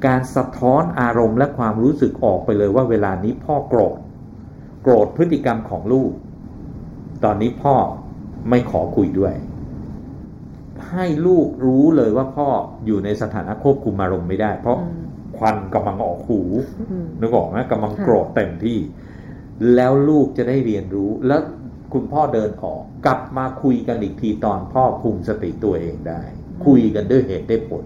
[0.08, 3.98] การสะท้อนอารมณ์และความรู้สึกออกไปเลยว่าเวลานี้พ่อโกรธ
[4.84, 6.12] โกรธพฤติกรรมของลูก
[7.24, 7.76] ตอนนี้พ่อ
[8.50, 9.34] ไม่ขอคุยด้วย
[10.90, 12.48] ให้ลูกรู้เลยว่าพ่อ
[12.86, 15.02] อยู่ในสถานะควบคุมอารมณ์ไม่ได้ เพราะอืม
[15.38, 16.42] ควันกำลังออกหู
[16.92, 18.78] อืมนึกออกไหมกำลังค่ะโกรธเต็มที่
[19.76, 21.42] แล้วลูกจะได้เรียนรู้แล้ว
[21.93, 26.21] คุณพ่อเดินออก กลับมาคุยกันอีกทีตอนพ่อคุมสติตัวเองได้
[26.65, 27.86] คุยกันด้วยเหตุได้ผล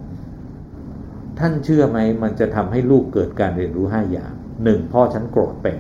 [1.40, 5.78] ท่านเชื่อไหมมันจะทำให้ลูกเกิดการเรียนรู้ห้าอย่างหนึ่งพ่อฉันโกรธเป็น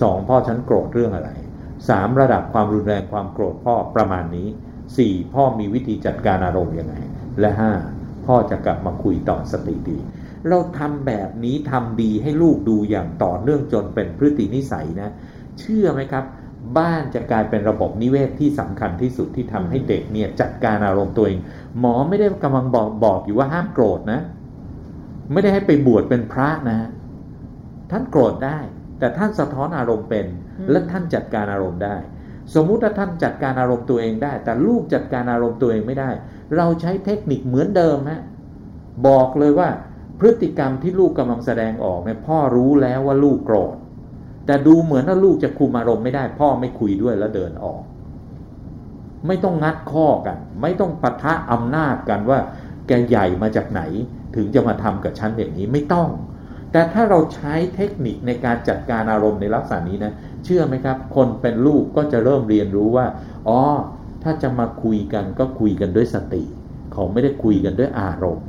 [0.00, 1.30] สองพ่อฉันโกรธเรื่องอะไร
[1.88, 4.48] สามระดับความรุนแรงความโกรธพ่อประมาณนี้
[4.98, 6.94] สี่พ่อมีวิธีจัดการอารมณ์ยังไง
[7.40, 7.72] และห้า
[8.26, 9.98] พ่อจะกลับมาคุยต่อสติดี
[10.48, 15.10] เราทำแบบนี้ทำดีให้ลูกดูอย่างต่อเนื่องจนเป็นพฤตินิสัยนะ
[15.58, 16.24] เชื่อไหมครับ
[16.78, 21.38] บ้านจะกลายเป็นระบบนิเวศที่สำคัญที่สุดที่ทำให้เด็กเนี่ยจัดการอารมณ์ตัวเอง
[21.80, 24.20] หมอไม่ได้กำลังบอกบอกอยู่ว่าห้ามโกรธนะ
[25.32, 26.88] ไม่ได้ให้ไปบวชเป็นพระนะ
[27.90, 28.58] ท่านโกรธได้
[28.98, 30.26] แต่ท่านสะท้อนอารมณ์เป็น
[30.58, 31.96] อืมและท่านจัดการอารมณ์ได้
[32.54, 36.10] สมมุติถ้าท่านจัดการอารมณ์ตัวเองได้ แต่ลูกจัดการอารมณ์ตัวเองไม่ได้
[36.56, 38.22] เราใช้เทคนิคเหมือนเดิมฮะ
[39.08, 39.68] บอกเลยว่า
[40.20, 43.76] พฤติกรรมที่ลูกกำลังแสดงออกเนี่ยพ่อรู้แล้วว่าลูกโกรธ
[44.46, 47.82] แต่ดูเหมือนว่าลูกจะคุมอารมณ์ไม่ได้ พ่อไม่คุยด้วยแล้วเดินออก
[49.26, 52.38] ไม่ต้องงัดข้อกัน ไม่ต้องปะทะอำนาจกันว่า
[52.86, 53.82] แกใหญ่มาจากไหน
[54.34, 56.08] ถึงจะมาทำกับฉันอย่างนี้ไม่ต้อง
[56.72, 60.12] แต่ถ้าเราใช้เทคนิคในการจัดการอารมณ์ในลักษณะนี้นะ
[60.44, 63.06] เชื่อไหมครับ คนเป็นลูกก็จะเริ่มเรียนรู้ว่า
[63.48, 63.60] อ๋อ
[64.22, 66.42] ถ้าจะมาคุยกันก็คุยกันด้วยสติ
[66.92, 68.46] เขาไม่ได้คุยกันด้วยอารมณ์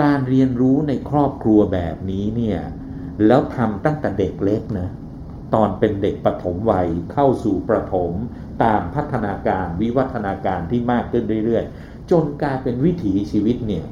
[0.00, 2.60] การเรียนรู้ในครอบครัวแบบนี้เนี่ย
[3.26, 4.88] แล้วทำตั้งแต่เด็กเล็กนะ
[5.54, 8.12] ตอนเป็นเด็กปฐมวัยเข้าสู่ประถม
[8.62, 13.84] ตามพัฒนาการวิวัฒนาการที่มากขึ้นเรื่อยๆ จนกลายเป็นวิถีชีวิตเนี่ย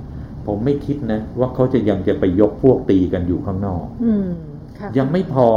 [0.47, 4.29] ผมไม่คิดนะ ว่าเขาจะยังจะไปยกพวกตีกันอยู่ข้างนอกอืม
[4.79, 5.49] ค่ะยังไม่พอ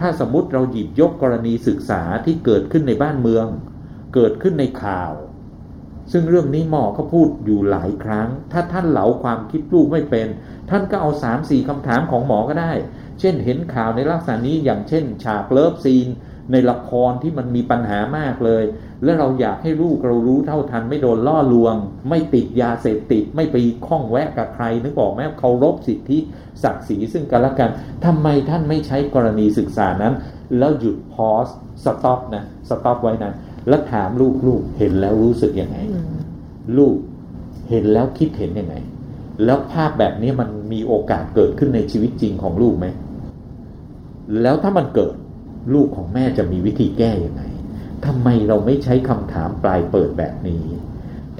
[0.00, 3.46] ถ้าสมมุติเราหยิบยกกรณีศึกษาที่เกิดขึ้นในบ้านเมือง
[4.14, 5.12] เกิดขึ้นในข่าว
[6.12, 10.28] ซึ่งเรื่องนี้หมอก็พูดอยู่หลายครั้ง ถ้าท่านเหลาความคิดลูกไม่เป็น
[10.70, 12.72] ท่านก็เอาสามสี่คำถามของหมอก็ได้
[13.20, 16.08] เช่นเห็นข่าวในลักษณะนี้อย่างเช่น ฉาก love scene
[16.52, 18.64] ในละครที่มันมีปัญหามากเลย
[19.04, 21.74] แล้วเราอยากให้ลูกเรารู้เท่าทันไม่โดนล่อลวง
[22.08, 23.56] ไม่ติดยาเสพติดไม่ไป
[23.86, 26.18] ข้องแวะกับใครนึกออกไหมเคารพสิทธิ
[26.62, 27.70] ศักดิ์ศรีซึ่งกันและกัน
[28.04, 30.14] ทำไมท่านไม่ใช้กรณีศึกษานั้น
[30.58, 31.48] แล้วหยุด pause
[31.84, 33.32] stop นะ stop ไว้นะ
[33.68, 35.78] แล้วถามลูกลูกเห็นแล้วรู้สึกยังไง
[36.78, 36.96] ลูก
[37.70, 38.74] เห็นแล้วคิดเห็นยังไง
[39.44, 42.86] แล้วภาพแบบนี้มันมีโอกาสเกิดขึ้นในชีวิตจริงของลูกไหม
[44.42, 45.12] แล้วถ้ามันเกิด
[45.74, 47.42] ลูกของแม่จะมีวิธีแก้ยังไง
[48.06, 50.64] ทำไมเราไม่ใช้คำถามปลายเปิดแบบนี้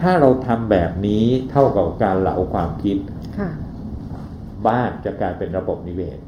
[0.00, 2.96] ถ้าเราทำแบบนี้เท่ากับการเหลาความคิด
[3.38, 3.50] ค่ะ
[4.66, 6.18] บ้านจะกลายเป็นระบบนิเวศ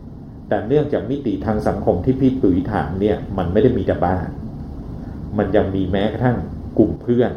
[0.48, 4.28] แต่เนื่องจากมิติทางสังคมที่พี่ตุ๋ยถามเนี่ย มันไม่ได้มีแต่บ้าน
[5.38, 6.36] มันยังมีแม้กระทั่ง
[6.78, 7.32] กลุ่มเพื่อน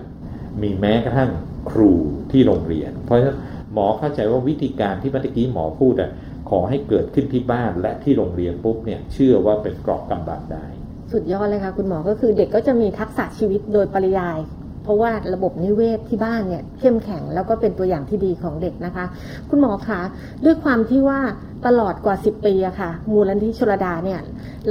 [0.64, 1.32] มีแม้กระทั่ง
[1.70, 1.92] ครู
[2.32, 3.38] ที่โรงเรียน เพราะฉะนั้น
[3.74, 6.12] หมอเข้าใจว่าวิธีการที่เมื่อกี้หมอพูดอะ
[6.50, 10.66] ขอให้เกิดขึ้นที่บ้านและที่โรงเรียนปุ๊บเนี่ยเชื่อว่าเป็นกรอบกำบังได้
[11.12, 14.40] สุดยอดเลยค่ะคุณหมอก็คือเด็กก็จะมีทักษะชีวิตโดยปริยาย
[14.84, 19.06] เพราะว่าระบบนิเวศที่บ้านเนี่ยเข้มแข็งแล้วก็เป็นตัวอย่างที่ดีของเด็กนะคะ
[19.50, 20.02] คุณหมอคะ
[20.46, 21.20] ด้วยความที่ว่า
[21.68, 24.20] ตลอดกว่า 10 ปีอะค่ะ มูลนิธิชลดาเนี่ย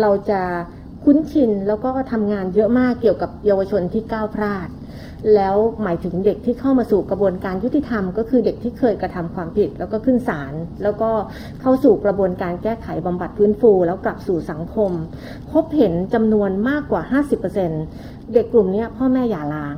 [0.01, 0.41] เราจะ
[1.05, 4.69] คุ้นชินแล้วก็ทำงานเยอะมากเกี่ยวกับเยาวชนที่ก้าวพลาด
[5.35, 11.11] แล้วหมายถึงเด็กที่เข้ามาสู่กระบวนการยุติธรรม ก็คือเด็กที่เคยกระทำความผิด แล้วก็ขึ้นศาลแล้วก็
[11.61, 14.91] เข้าสู่กระบวนการแก้ไขบำบัดฟื้นฟู แล้วกลับสู่สังคม
[15.53, 17.03] พบเห็นจำนวนมากกว่า
[17.69, 19.77] 50%เด็กกลุ่มนี้พ่อแม่อย่าล้าง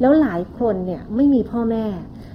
[0.00, 1.84] แล้วหลายคนเนี่ยไม่มีพ่อแม่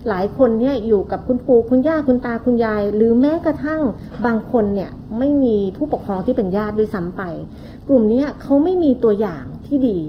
[0.10, 3.82] หลายคนเนี่ยอยู่กับคุณปู่คุณย่าคุณตาคุณยาย หรือแม้กระทั่ง
[4.26, 4.90] บางคนเนี่ย
[5.20, 7.22] ไม่มีผู้ปกครองที่เป็นญาติด้วยซ้ำไป
[7.88, 10.00] กลุ่มเนี้ยเขาไม่มีตัวอย่างที่ดี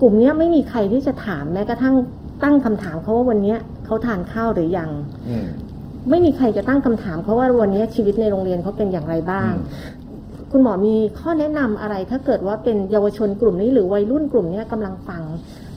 [0.00, 1.94] กลุ่มเนี้ยไม่มีใครที่จะถามแม้กระทั่ง
[2.42, 4.90] ตั้งคำถามเขาว่าวันเนี้ยเขาทานข้าวหรือยัง
[5.28, 5.46] อืม
[6.10, 10.02] ไม่มีใครจะตั้งคำถามเขาว่าวันนี้ชีวิตในโรงเรียนเขาเป็นอย่างไรบ้างอืม
[10.56, 15.22] คุณหมอมีข้อแนะนำอะไรถ้าเกิดว่าเป็นเยาวชนกลุ่มนี้หรือวัยรุ่นกลุ่มนี้กำลังฟัง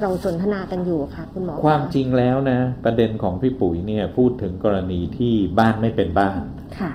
[0.02, 6.42] เราสนทนากันอยู่ค่ะคุณหมอความจริงแล้วนะ ประเด็นของพี่ปุ๋ยเนี่ย พูดถึงกรณีที่บ้านไม่เป็นบ้าน
[6.80, 6.92] ค่ะ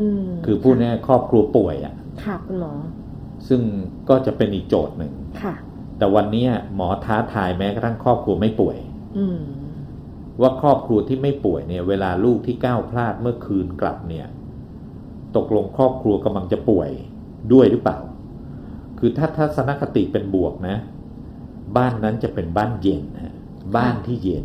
[0.00, 2.72] อืมคือพูดง่ายๆครอบครัวป่วยอะ่ะ ค่ะคุณหมอ
[3.48, 3.60] ซึ่ง
[4.08, 5.54] ก็จะเป็นอีกโจทย์หนึ่งค่ะ
[5.98, 8.76] แต่วันเนี้ยหมอท้าทายแม้กระทั่งครอบครัวไม่ป่วย
[9.18, 9.40] อืม
[10.40, 14.26] ว่าครอบครัวที่ไม่ป่วยเนี่ย เวลาลูกที่ก้าวพลาดเมื่อคืนกลับเนี่ย
[15.36, 16.90] ตกลงครอบครัวกำลังจะป่วย
[17.52, 17.98] ด้วยหรือเปล่า
[18.98, 20.76] คือถ้าทัศนคติเป็นบวกนะ
[21.76, 23.34] บ้านนั้นจะเป็นบ้านเย็นฮะ
[23.76, 24.44] บ้านที่เย็น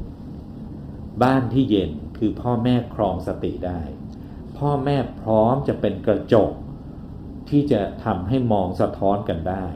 [1.23, 3.81] บ้านที่เย็นคือพ่อแม่ครองสติได้
[4.57, 6.51] พ่อแม่พร้อมจะเป็นกระจก
[7.49, 9.67] ที่จะทำให้มองสะท้อนกันได้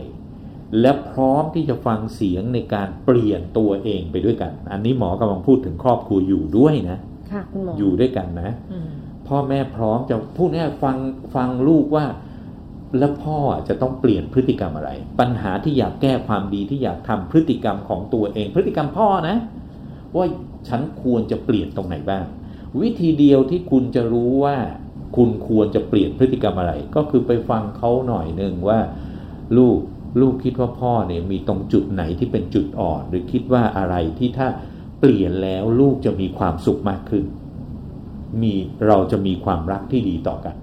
[0.82, 6.98] และพร้อมที่จะฟังเสียงในการเปลี่ยนตัวเองไปด้วยกัน อันนี้หมอกำลังพูดถึงครอบครัวอยู่ด้วยนะ
[7.32, 8.88] ค่ะคุณหมอออยู่ด้วยกันนะอืม
[9.28, 10.98] พ่อแม่พร้อมจะพูดง่ายๆฟัง
[11.36, 12.06] ฟังลูกว่า
[13.00, 19.38] แล้วพ่อจะต้องเปลี่ยนพฤติกรรมอะไร ปัญหาที่อยากแก้ความดีที่อยากทำพฤติกรรมของตัวเอง พฤติกรรมพ่อนะ
[20.16, 20.26] ว่า
[20.68, 22.26] ฉันควรจะเปลี่ยนตรงไหนบ้าง
[22.82, 24.58] วิธีเดียวที่คุณจะรู้ว่า
[25.16, 28.80] คุณควรจะเปลี่ยนพฤติกรรมอะไร ก็คือไปฟังเขาหน่อยหนึ่งว่า
[29.58, 29.78] ลูก
[30.22, 34.48] ลูกคิดว่าพ่อเนี่ยมีตรงจุดไหนที่เป็นจุดอ่อน หรือคิดว่าอะไรที่ถ้า
[35.00, 37.24] เปลี่ยนแล้วลูกจะมีความสุขมากขึ้น
[38.42, 38.54] มี
[38.88, 40.56] เราจะมีความรักที่ดีต่อกัน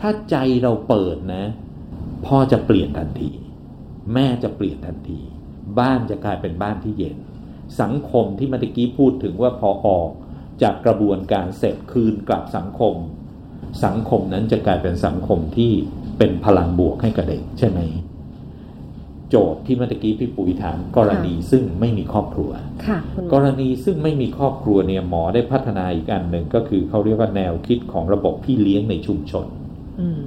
[0.00, 1.44] ถ้าใจเราเปิดนะ
[2.26, 3.30] พ่อจะเปลี่ยนทันที
[4.14, 5.20] แม่จะเปลี่ยนทันที
[5.78, 7.16] บ้านจะกลายเป็นบ้านที่เย็น
[7.80, 10.10] สังคมที่เมื่อกี้พูดถึงว่าพอออก
[10.62, 12.94] จากกระบวนการเสร็จคืนกลับสังคม
[13.84, 15.72] สังคมนั้นจะกลายเป็นสังคมที่
[16.18, 17.80] เป็นพลังบวกให้กับเด็กใช่ไหม
[19.30, 22.50] โจทย์ที่เมื่อกี้พี่ปุ๋ยถามกรณีซึ่งไม่มีครอบครัว
[22.86, 29.46] ค่ะคุณหมกอรณีซึ่งไม่มีครอบครัวเนี่ยหมอได้พัฒนาอีกอันหนึ่งก็คือเขาเรียกว่าแนวคิดของระบบพี่เลี้ยงในชุมชน
[30.00, 30.22] อืม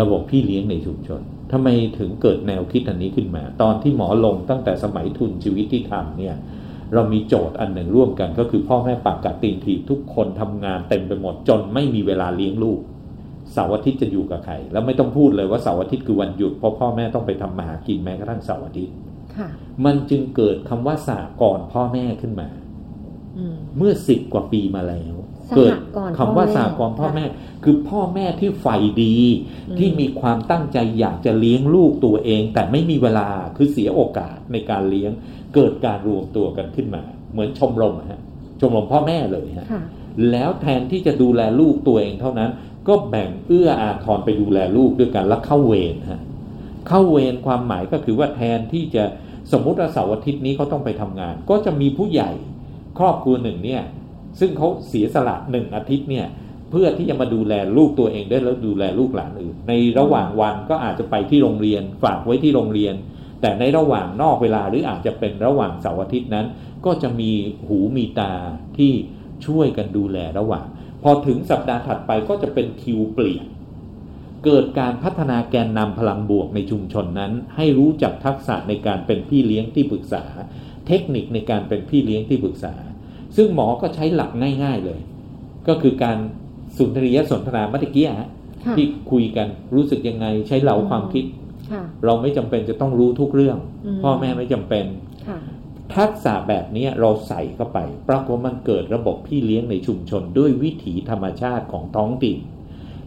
[0.00, 1.20] ระบบพี่เลี้ยงในชุมชน
[1.52, 6.36] ทำไมถึงเกิดแนวคิดอันนี้ขึ้นมา ตอนที่หมอลงตั้งแต่สมัยทุนชีวิตที่ทำเนี่ย
[6.94, 12.80] เรามีโจทย์อันหนึ่งร่วมกันก็คือพ่อแม่ปากกัดตีนถีบทุกคนทำงานเต็มไปหมดจนไม่มีเวลาเลี้ยงลูก
[13.52, 18.94] เสาร์อาทิตย์จะอยู่กับใครแล้วไม่ต้องพูดเลยว่าเสาร์อาทิตย์คือวันหยุดเพราะพ่อแม่ต้องไปทำมาหากินแม้กระทั่งเสาร์อาทิตย์
[19.36, 19.48] ค่ะ
[19.84, 22.48] มันจึงเกิดคำว่าสากรณ์พ่อแม่ขึ้นมา
[23.38, 25.25] อืมเมื่อสิบกว่าปีมาแล้วสหกรณ์
[25.56, 25.72] เกิด
[26.18, 27.24] คำว่าพ่อแม่สากรณ์พ่อแม่
[27.64, 29.16] คือพ่อแม่ที่ใฝ่ดี
[29.68, 35.10] อืมที่มีความตั้งใจอยากจะเลี้ยงลูกตัวเอง แต่ไม่มีเวลาคือเสียโอกาสในการเลี้ยง
[35.54, 38.20] เกิดการรวมตัวกันขึ้นมา เหมือนชมรมอะฮะ
[38.60, 39.82] ชมรมพ่อแม่เลยฮะค่ะ
[40.30, 42.50] แล้วแทนที่จะดูแลลูกตัวเองเท่านั้น
[42.88, 46.20] ก็แบ่งเอื้ออาทรไปดูแลลูกด้วยกันแล้วเข้าเวรฮะ
[46.88, 49.04] เข้าเวรความหมายก็คือว่าแทนที่จะ
[49.52, 52.30] สมมุติว่าเสาร์อาทิตย์นี้เขาต้องไปทำงาน ก็จะมีผู้ใหญ่
[52.98, 53.82] ครอบครัวหนึ่งเนี่ย
[54.40, 56.26] ซึ่งเขาเสียสละหนึ่งอาทิตย์เนี่ย
[56.70, 62.94] เพื่อที่จะมาดูแลลูกตัวเองได้แล้วดูแลลูกหลานอื่น ในระหว่างวันก็อาจจะไปที่โรงเรียนฝากไว้ที่โรงเรียน
[63.40, 66.46] แต่ในระหว่างนอกเวลาหรืออาจจะเป็นระหว่างเสาร์อาทิตย์นั้น
[66.86, 67.30] ก็จะมี
[67.66, 68.32] หูมีตา
[68.78, 68.92] ที่
[69.46, 70.66] ช่วยกันดูแลระหว่าง
[71.02, 73.46] พอถึงสัปดาห์ถัดไปก็จะเป็นคิวเปลี่ยน
[74.44, 80.24] เกิดการพัฒนาแกนนำพลังบวกในชุมชนนั้น ให้รู้จักทักษะในการเป็นพี่เลี้ยงที่ปรึกษา
[80.86, 82.74] เทคนิคในการเป็นพี่เลี้ยงที่ปรึกษา
[83.36, 84.30] ซึ่งหมอก็ใช้หลัก
[84.64, 85.00] ง่ายๆเลย
[85.68, 86.18] ก็คือการ
[86.76, 88.28] สุนทรียสนทนาเมื่อกี้ฮะ
[88.64, 91.24] ค่ะที่คุยกันรู้สึกยังไง ใช้เหลาความคิด
[91.72, 94.84] ค่ะเราไม่จำเป็นจะต้องรู้ทุกเรื่องอืมพ่อแม่ไม่จำเป็น
[95.28, 95.38] ค่ะ
[95.94, 102.38] ทักษะแบบนี้เราใส่เข้าไป ปรากฏว่ามันเกิดระบบพี่เลี้ยงในชุมชน ด้วยวิถีธรรมชาติของท้องถิ่น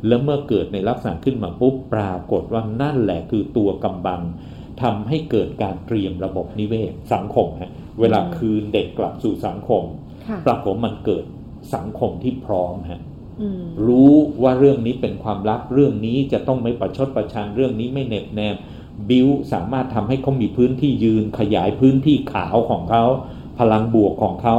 [0.07, 4.21] แล้วเมื่อเกิดในลักษณะขึ้นมาปุ๊บปรากฏว่านั่นแหละคือตัวกำบัง
[4.81, 10.08] ทำให้เกิดการเตรียมระบบนิเวศสังคมฮะเวลาคืนเด็กกลับสู่สังคมค่ะ
[10.47, 11.23] ปรากฏว่ามันเกิด
[11.75, 13.01] สังคมที่พร้อมฮะ
[13.41, 14.13] อืมรู้
[14.43, 18.55] ว่าเรื่องนี้เป็นความลับเรื่องนี้จะต้องไม่ประชดประชันเรื่องนี้ไม่เหน็บแนม
[19.09, 23.03] บิวสามารถทำให้เขามีพื้นที่ยืนขยายพื้นที่ขาวของเขา
[23.59, 24.57] พลังบวกของเขา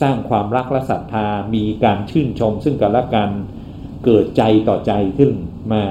[0.00, 3.30] สร้างความรักและศรัทธามีการชื่นชม ซึ่งกันและกัน
[4.04, 5.32] เกิดใจต่อใจขึ้น
[5.72, 5.84] มา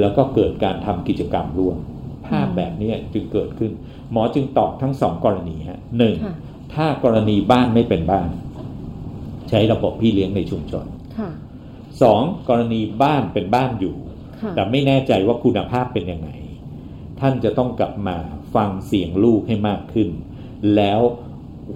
[0.00, 1.78] แล้วก็เกิดการทำกิจกรรมร่วม
[2.26, 3.72] ภาพแบบนี้จึงเกิดขึ้น
[4.12, 6.34] หมอจึงตอบทั้งสองกรณีฮะหนึ่งค่ะ
[6.74, 8.28] ถ้ากรณีบ้านไม่เป็นบ้าน
[9.48, 10.84] ใช้ระบบพี่เลี้ยงในชุมชน
[11.18, 11.30] ค่ะ
[12.02, 13.94] สองกรณีบ้านเป็นบ้านอยู่
[14.40, 16.30] ค่ะแต่ไม่แน่ใจว่าคุณภาพเป็นยังไง
[17.20, 18.16] ท่านจะต้องกลับมา
[18.54, 20.08] ฟังเสียงลูกให้มากขึ้น
[20.76, 21.00] แล้ว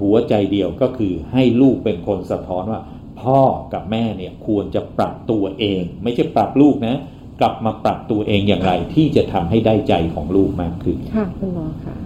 [0.01, 2.81] หัวใจเดียวก็คือให้ลูกเป็นคนสะท้อนว่า
[3.23, 3.41] พ่อ
[3.73, 6.97] กับแม่เนี่ยควรจะปรับตัวเอง ไม่ใช่ปรับลูกนะ
[7.41, 11.97] กลับมาปรับตัวเองอย่างไรที่จะทำให้ได้ใจของลูกมากขึ้นค่ะคุณหมอค่ะ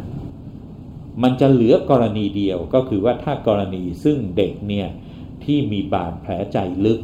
[1.22, 4.88] มันจะเหลือกรณีเดียวก็คือว่าถ้ากรณีซึ่งเด็กเนี่ย
[5.44, 7.00] ที่มีบาดแผลใจลึก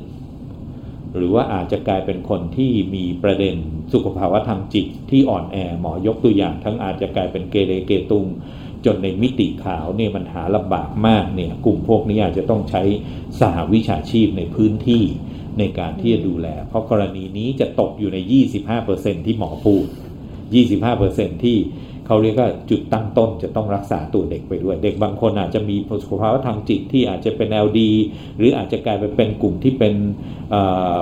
[1.16, 3.56] หรือว่าอาจจะกลายเป็นคนที่มีประเด็น
[3.92, 8.26] สุขภาวะทางจิตที่อ่อนแอหมอยกตัวอย่าง ทั้งอาจจะกลายเป็นเกเรเกตุง
[8.84, 12.82] จนในมิติขาวเนี่ยมันหาลำบากมากเนี่ยกลุ่มพวกนี้อาจจะต้องใช้
[13.40, 15.04] สหวิชาชีพในพื้นที่
[15.58, 18.18] ในการที่จะดูแล เพราะกรณีนี้จะตกอยู่ใน
[18.72, 19.86] 25%ที่หมอพูด
[20.64, 21.58] 25%ที่
[22.06, 27.80] เขาเรียกว่าจุดตั้งต้นจะต้องรักษาตัวเด็กไปด้วย เด็กบางคนอาจจะมีสุขภาวะทางจิตที่อาจจะเป็น LD
[28.36, 29.94] หรืออาจจะกลายไปเป็นกลุ่มที่เป็น
[30.50, 30.62] เอ่
[30.94, 30.96] อ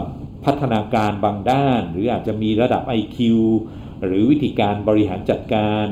[0.45, 3.19] พัฒนาการบางด้าน หรืออาจจะมีระดับ IQ
[4.05, 5.87] หรือวิธีการบริหารจัดการ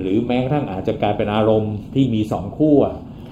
[0.00, 2.80] หรือแม้กระทั่งอาจจะกลายเป็นอารมณ์ที่มีสองขั้ว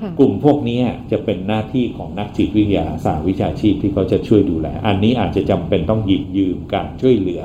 [0.00, 0.80] ค่ะกลุ่มพวกนี้
[1.12, 7.42] จะเป็นหน้าที่ของนักจิตวิทยาสาวิชาชีพที่เขาจะช่วยดูแล อันนี้อาจจะจำเป็นต้องหยิบยืมการช่วยเหลือ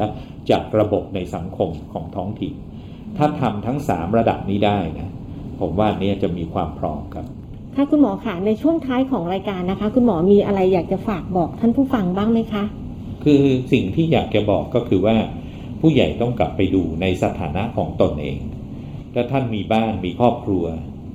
[0.49, 2.53] จากระบบในสังคมของท้องถิ่น
[3.17, 5.09] ถ้าทำทั้งสามระดับนี้ได้นะ
[5.59, 7.25] ผมว่าอันเนี้ยจะมีความพร้อมครับ
[7.75, 12.63] ค่ะคุณหมอค่ะในช่วงท้ายของรายการนะคะ คุณหมอมีอะไรอยากจะฝากบอกท่านผู้ฟังบ้างไหมคะ
[13.23, 15.15] คือสิ่งที่อยากจะบอกก็คือว่า
[15.81, 18.39] ผู้ใหญ่ต้องกลับไปดูในสถานะของตนเอง
[19.13, 20.65] ถ้าท่านมีบ้านมีครอบครัว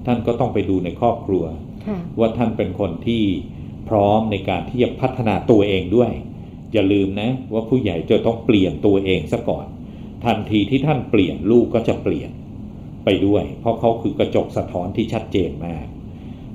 [0.07, 1.45] ท่านก็ต้องไปดูในครอบครัว
[1.87, 3.23] ค่ะว่าท่านเป็นคนที่
[3.89, 6.13] พร้อมในการที่จะพัฒนาตัวเองด้วย
[6.73, 9.67] อย่าลืมนะว่าผู้ใหญ่จะต้องเปลี่ยนตัวเองซะก่อน
[10.25, 12.31] ทันทีที่ท่านเปลี่ยนลูกก็จะเปลี่ยน
[13.05, 15.87] ไปด้วย เพราะเขาคือกระจกสะท้อนที่ชัดเจนมาก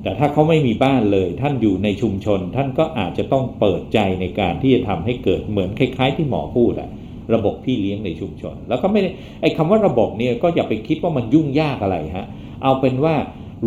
[0.01, 6.89] แต่ถ้าเขาไม่มีบ้านเลย ท่านอยู่ในชุมชน ท่านก็อาจจะต้องเปิดใจในการที่จะทำให้เกิดเหมือนคล้าย ๆ ที่หมอพูดอะ
[7.34, 9.10] ระบบพี่เลี้ยงในชุมชน แล้วก็ไม่ได้
[9.41, 12.28] ไอ้คำว่าระบบเนี่ยก็อย่าไปคิดว่ามันยุ่งยากอะไรฮะ
[12.63, 13.15] เอาเป็นว่า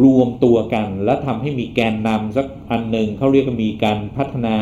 [0.04, 4.56] รวมตัวกันแล้วทำให้มีแกนนำสักอันหนึ่งเขาเรียกว่ามีการพัฒนา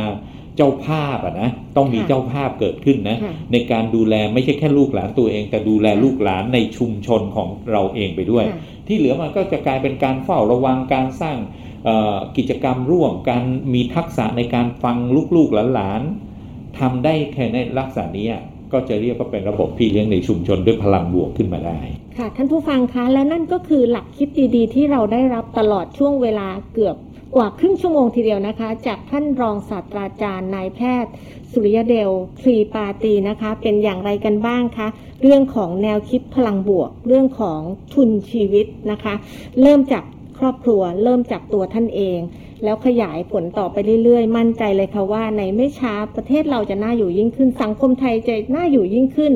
[0.56, 11.36] เจ้าภาพอะนะต้องมีค่ะเจ้าภาพเกิดขึ้นนะค่ะในการดูแลไม่ใช่แค่ลูกหลานตัวเอง แต่ดูแลลูกหลานในชุมชนของเราเองไปด้วยค่ะที่เหลือมันก็จะกลายเป็นการเฝ้าระวังการสร้าง
[11.84, 14.96] เอ่อกิจกรรมร่วมการมีทักษะในการฟัง
[15.36, 18.28] ลูกๆหลานๆทำได้แค่ในลักษณะนี้
[18.72, 21.80] ก็จะเรียกว่าเป็นระบบพี่เลี้ยงในชุมชนด้วยพลังบวกขึ้นมาได้
[22.18, 26.96] ค่ะท่านผู้ฟังคะและนั่นก็คือหลักคิดดีๆ ที่เราได้รับตลอดช่วงเวลาเกือบ
[27.34, 31.12] กว่าครึ่งชั่วโมงทีเดียวนะคะ จากท่านรองศาสตราจารย์นายแพทย์
[31.50, 32.10] สุริยเดล
[32.40, 34.88] ทรีปาตีนะคะ เป็นอย่างไรกันบ้างคะ
[35.22, 37.60] เรื่องของแนวคิดพลังบวก เรื่องของ
[37.94, 39.14] ทุนชีวิตนะคะ
[39.62, 40.04] เริ่มจาก
[40.38, 42.18] ครอบครัว เริ่มจากตัวท่านเอง
[42.64, 49.32] แล้วขยายผลต่อไปเรื่อยๆ มั่นใจเลยค่ะว่าในไม่ช้าประเทศเราจะน่าอยู่ยิ่งขึ้น สังคมไทยจะน่าอยู่ยิ่งขึ้น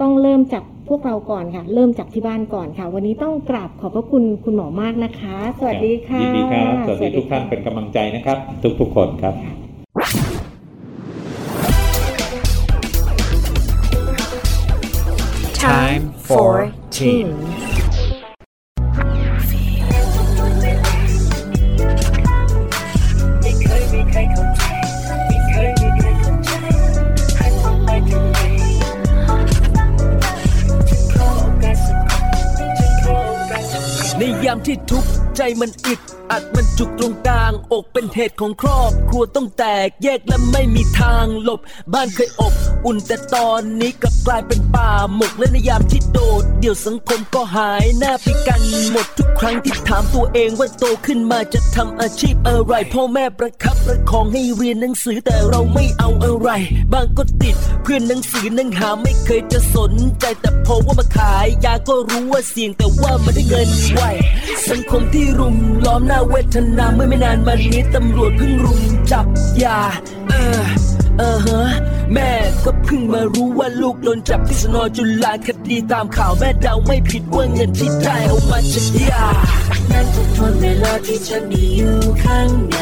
[0.00, 8.38] ต้องเริ่มจาก พวกเราก่อนค่ะ เริ่มจากที่บ้านก่อนค่ะ วันนี้ต้องกราบขอบพระคุณคุณหมอมากนะคะ สวัสดีค่ะยินดีครับสวัสดีทุกท่านเป็นกำลังใจนะครับ
[8.80, 9.34] ทุกๆคนครับ
[15.64, 16.52] Time for
[16.96, 17.28] Teen.
[34.48, 41.60] ยามที่ทุกข์ใจมันอึดอัดมันจุกตรงกลางอกเป็นเหตุของครอบครัวต้องแตกแยกและไม่มีทางหลบ
[41.92, 56.50] บ้านเคยอบอุ่นแต่ตอนนี้กลับกลายเป็นป่าหมกและในยามที่โดด เดี๋ยวสังคมก็หายหน้าไปกันหมดทุกครั้งที่ถามตัวเองว่าโตขึ้นมาจะทำอาชีพอะไร พ่อแม่ประคับประคองให้เรียนหนังสือแต่เราไม่เอาอะไร
[56.92, 64.02] บางก็ติดเพื่อนหนังสือนังหาไม่เคยจะสนใจแต่พอว่ามาขายยาก็รู้ว่าเสี่ยงแต่ว่ามันได้เงินไว
[64.70, 68.80] สังคมที่รุมล้อมหน้าเวทนาเมื่อไม่นานมานี้ตำรวจเพิ่งรุม
[69.10, 69.26] จับ
[69.62, 69.80] ยา
[70.28, 70.62] เออ
[71.18, 71.62] เออฮะ
[72.12, 72.30] แม่
[72.64, 79.26] ก็เพิ่งมารู้ว่าลูกโดนจับที่สนอจุฬาคดีตามข่าวแม่เดาไม่ผิดว่าเงินที่ได้เอามาจากยา
[79.90, 82.78] นั่นทุกทนเวลาที่ฉันมีอยู่ข้างใน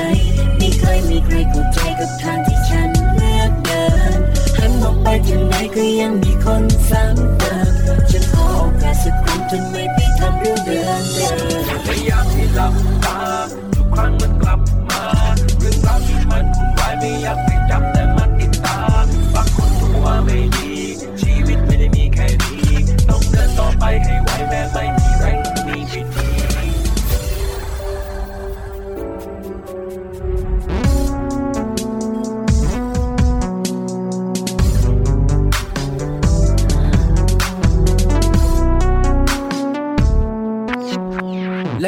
[0.56, 3.84] ไม่เคยมีใครเข้าใจกับทางที่ฉันเลือกเดิ
[4.16, 4.18] น
[4.58, 7.54] หันมองไปทางไหนก็ยังมีคนซ้ำเติ
[7.98, 11.36] มฉันาสักครั้งจนไม่ไปทำเรื่องเดิมเดิม
[11.86, 12.74] พยายามที่หลับ
[13.04, 13.18] ตา
[13.74, 14.60] ทุกครั้งมันกลับ
[14.90, 15.02] มา
[15.58, 17.65] เรื่องราวที่มันวุ่นวายไม่อยากไปจับแต่มัน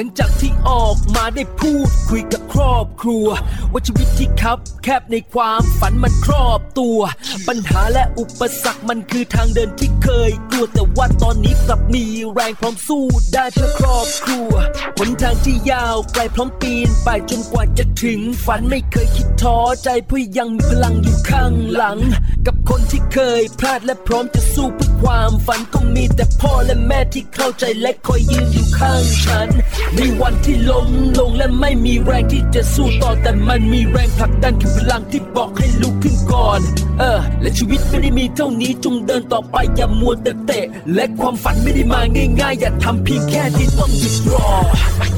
[0.00, 3.26] ลังจากที่ออกมาได้พูดคุยกับครอบครัว
[3.72, 7.00] ว่าชีวิตที่คับแคบในความฝันมันครอบตัว
[7.48, 14.52] ปัญหาและอุปสรรคมันคือทางเดินที่เคยกลัวแต่ว่าตอนนี้กลับมีแรงพร้อมสู้ได้เพื่อครอบครัว
[14.98, 21.98] หนทางที่ยาวไกลพร้อมปีนไปจนกว่าจะถึงฝันไม่เคยคิดท้อใจเพื่อยังมีพลังอยู่ข้างหลัง
[22.46, 29.48] กับคนที่เคยพลาดและพร้อมจะสู้เพื่อความฝันก็มีแต่พ่อและแม่ที่เข้าใจและคอยยืนอยู่ข้างฉัน
[29.96, 36.60] ในวันที่ล้มลงและไม่มีแรงที่จะสู้ต่อแต่มันมีแรงผลักดันคือพลังที่บอกให้ลุกขึ้นก่อน
[36.98, 40.64] เออ และชีวิตไม่ได้มีเท่านี้จงเดินต่อไปอย่ามัวแต่เตะ
[40.94, 42.00] และความฝันไม่ได้มา
[42.40, 44.48] ง่ายๆ อย่าทำเพียงแค่ที่ต้องหยุดรอ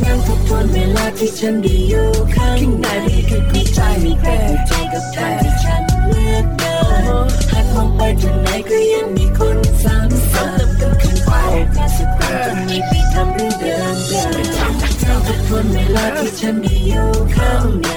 [0.04, 6.76] นั่งทบทวนเวลาที่ฉันได้อยู่ข้างในไม่เคยเข้าใจไม่เคยเข้าใจกับทางที่ฉันเลือกเดิ
[7.24, 14.49] นหันมองไปทางไหนก็ยังมีคนซ้ำเติมกันขึ้นไปโอกาสสักครั้งจะไม่ไปทำเรื่องเดิมเดิม
[15.11, 17.88] นั่งทบทวนเวลาที่ฉันได้อยู่ข้างใน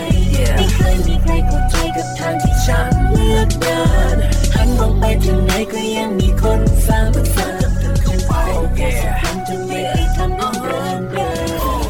[0.55, 3.81] ไม่เคยมีใครเข้าใจกับทางที่ฉันเลือกเดิ
[4.15, 4.17] น
[4.53, 11.29] หันมองไปทางไหนก็ยังมีคนซ้ำเติมกันขึ้นไปโอกาสสักครั้งจะไม่ไปทำเรื่องเดิมเดิ
[11.77, 11.81] ม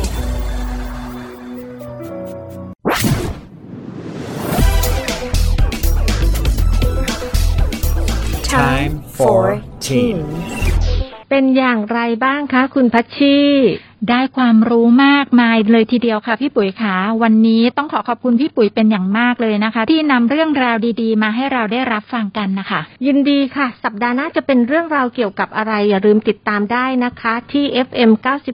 [8.53, 9.41] Time for
[9.85, 10.17] Teen.
[11.29, 13.37] เป็นอย่างไรบ้างคะ คุณพัชชี
[14.09, 28.11] ได้ความรู้มากมายเลยทีเดียวค่ะพี่ปุ๋ยคะวันนี้ต้องขอขอบคุณพี่ปุ๋ยเป็นอย่างมากเลยนะคะ ที่นำเรื่องราวดีๆ มาให้เราได้รับฟังกันนะคะ ยินดีค่ะ สัปดาห์หน้าจะเป็นเรื่องราวเกี่ยวกับอะไรอย่าลืมติดตามได้นะคะ ที่ FM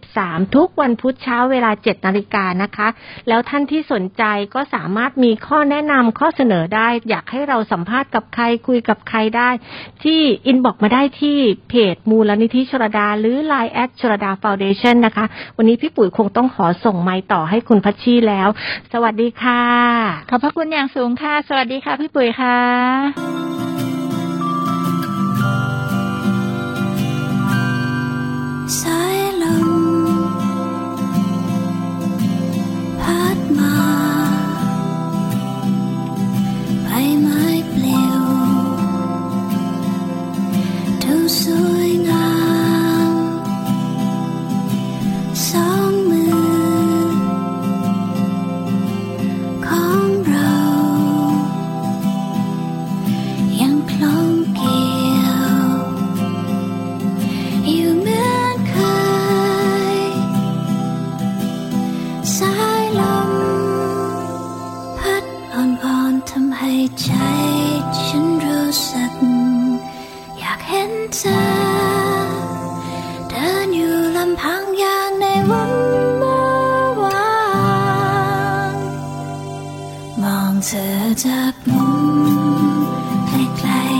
[0.08, 2.88] 93 ทุกวันพุธเช้าเวลา 7นาฬิกานะคะ
[3.28, 4.24] แล้วท่านที่สนใจ
[4.54, 9.50] ก็สามารถมีข้อแนะนำข้อเสนอได้ อยากให้เราสัมภาษณ์กับใครคุยกับใครได้
[10.04, 11.38] ที่อินบอกมาได้ที่
[11.70, 15.26] เพจมูลนิธิชรดา หรือ Line แอดชรดาฟาวเดชันนะคะ
[15.58, 18.50] วันนี้พี่ปุ๋ยคงต้องขอส่งไม้ต่อให้คุณพัชชีแล้ว
[18.94, 19.64] สวัสดีค่ะ
[20.30, 22.60] ขอบพระคุณอย่างสูงค่ะ สวัสดีค่ะ พี่ปุ๋ยค่ะ
[28.82, 29.18] สาย
[66.80, 67.11] ให้ใจ
[68.03, 69.13] ฉันรู้สึก
[70.39, 71.39] อยากเห็นเธอ
[73.30, 75.71] เดินอยู่ลำพังอย่างในวัน
[76.17, 77.30] เมื่อวา
[78.75, 78.77] น
[80.21, 80.89] มองเธอ
[81.25, 81.99] จากมุม
[83.27, 83.99] ไกล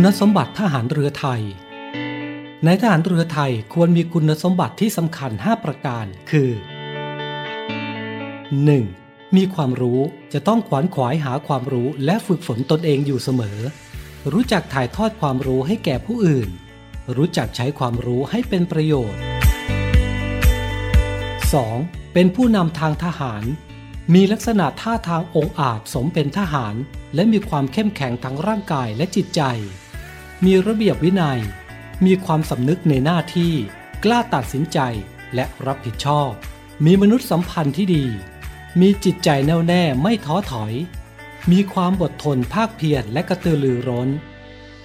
[0.00, 1.42] คุณสมบัติทหารเรือไทย
[2.64, 6.50] ในทหารเรือไทยควรมีคุณสมบัติที่สำคัญ 5 ประการ คือ
[8.52, 9.36] 1.
[9.36, 10.00] มีความรู้
[10.32, 13.58] จะต้องขวนขวายหาความรู้และฝึกฝนตนเองอยู่เสมอ
[14.32, 16.50] รู้จักถ่ายทอดความรู้ให้แก่ผู้อื่น
[17.16, 19.20] รู้จักใช้ความรู้ให้เป็นประโยชน์
[21.64, 22.12] 2.
[22.14, 23.44] เป็นผู้นำทางทหาร
[24.14, 26.74] มีลักษณะท่าทางองอาจสมเป็นทหาร
[27.14, 29.42] และมีความเข้มแข็งทั้งร่างกายและจิตใจ
[30.46, 31.40] มีระเบียบวินัย
[32.06, 33.52] มีความสำนึกในหน้าที่
[34.04, 34.78] กล้าตัดสินใจ
[35.34, 36.30] และรับผิดชอบ
[36.86, 38.04] มีมนุษยสัมพันธ์ที่ดี
[38.80, 40.72] มีจิตใจแน่วแน่ไม่ท้อถอย
[41.52, 44.08] มีความอดทนภาคเพียรและกระตือรือร้น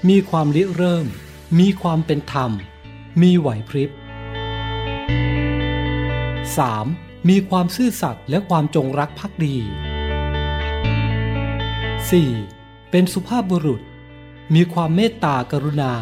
[0.10, 1.06] มีความริเริ่ม
[1.60, 2.52] มีความเป็นธรรม
[3.22, 3.92] มีไหวพริบ
[6.40, 7.30] 3.
[7.30, 9.58] มีความซื่อสัตย์และความจงรักภักดี
[12.04, 12.92] 4.
[12.92, 13.82] เป็นสุภาพบุรุษ
[14.54, 15.94] มีความเมตตากรุณา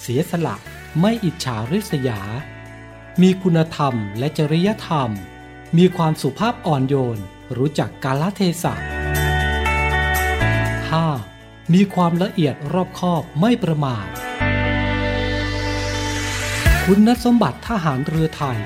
[0.00, 0.56] เสียสละ
[1.00, 2.20] ไม่อิจฉาริษยา
[3.22, 5.10] มีคุณธรรมและจริยธรรม
[5.78, 7.18] มีความสุภาพอ่อนโยน
[7.56, 8.74] รู้จักกาลเทศะ
[11.04, 11.74] 5.
[11.74, 14.06] มีความละเอียดรอบคอบไม่ประมาท
[16.84, 18.58] คุณสมบัติทหารเรือไทย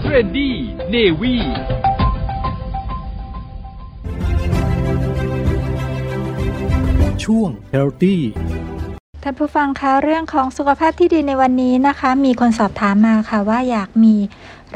[0.00, 1.36] Trendy Navy
[7.24, 8.16] ช่วง Healthy
[9.22, 14.14] ท่านผู้ฟังคะเรื่องของสุขภาพที่ดีในวันนี้นะคะ มีคนสอบถามมาค่ะว่าอยากมี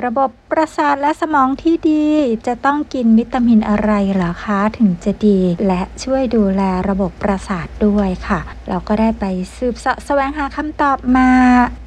[0.05, 2.05] ระบบประสาทและสมองที่ดี
[2.47, 9.25] จะต้องกินวิตามินอะไรเหรอคะถึงจะดี และช่วยดูแลระบบประสาทด้วยค่ะ เราก็ได้ไป
[9.57, 11.31] สืบเสาะแสวงหาคำตอบมา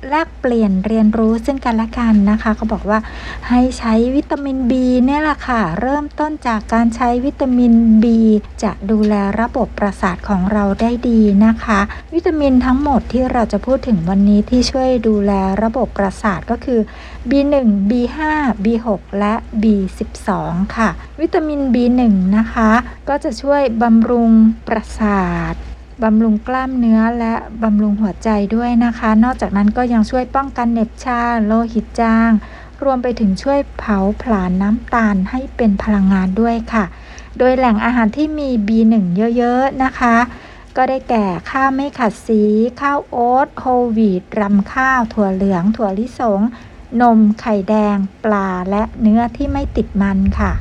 [0.10, 3.00] แลกเปลี่ยนเรียนรู้ซึ่งกันและกันนะคะเขาบอกว่า
[3.50, 4.74] ให้ใช้วิตามิน B
[5.06, 8.06] เนี่ยแหละค่ะ เริ่มต้นจากการใช้วิตามิน B
[8.64, 11.80] จะดูแลระบบประสาทของเราได้ดีนะคะ
[12.14, 15.32] วิตามินทั้งหมดที่เราจะพูดถึงวันนี้ที่ช่วยดูแล
[15.64, 16.80] ระบบประสาทก็คือ
[17.30, 18.18] B1 B5
[18.66, 18.88] B6
[19.20, 20.30] และ B12
[20.76, 22.02] ค่ะ วิตามิน B1
[22.38, 22.72] นะคะ
[23.10, 24.32] ก็จะช่วยบำรุง
[24.68, 25.54] ประสาท
[26.04, 32.32] บำรุงกล้ามเนื้อและบำรุงหัวใจด้วยนะคะ นอกจากนั้นก็ยังช่วยป้องกันเหน็บชา โลหิตจาง
[32.84, 36.86] รวมไปถึงช่วยเผาผลาญน้ำตาลให้เป็นพลังงานด้วยค่ะ
[37.38, 38.96] โดยแหล่งอาหารที่มี B1
[39.38, 40.16] เยอะๆนะคะ
[40.78, 42.44] ก็ได้แก่ข้าวไม่ขัดสี
[42.82, 46.42] ข้าวโอ๊ตโฮลวีตรำข้าว ถั่วเหลือง ถั่วลิสง
[47.02, 50.52] นม ไข่แดง ปลา และเนื้อที่ไม่ติดมันค่ะ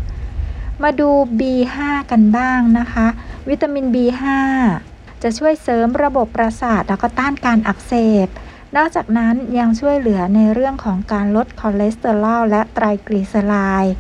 [0.83, 1.11] มาดู
[1.41, 1.77] B5
[2.11, 3.07] กันบ้างนะคะ
[3.49, 4.23] วิตามิน B5
[5.23, 7.95] จะช่วยเสริมระบบประสาทแล้วก็ต้านการอักเส
[8.27, 8.29] บ
[8.77, 13.55] นอกจากนั้นยังช่วยเหลือในเรื่องของการลดคอเลสเตอรอลและไตรกลีเซอไร
[13.85, 13.97] ด์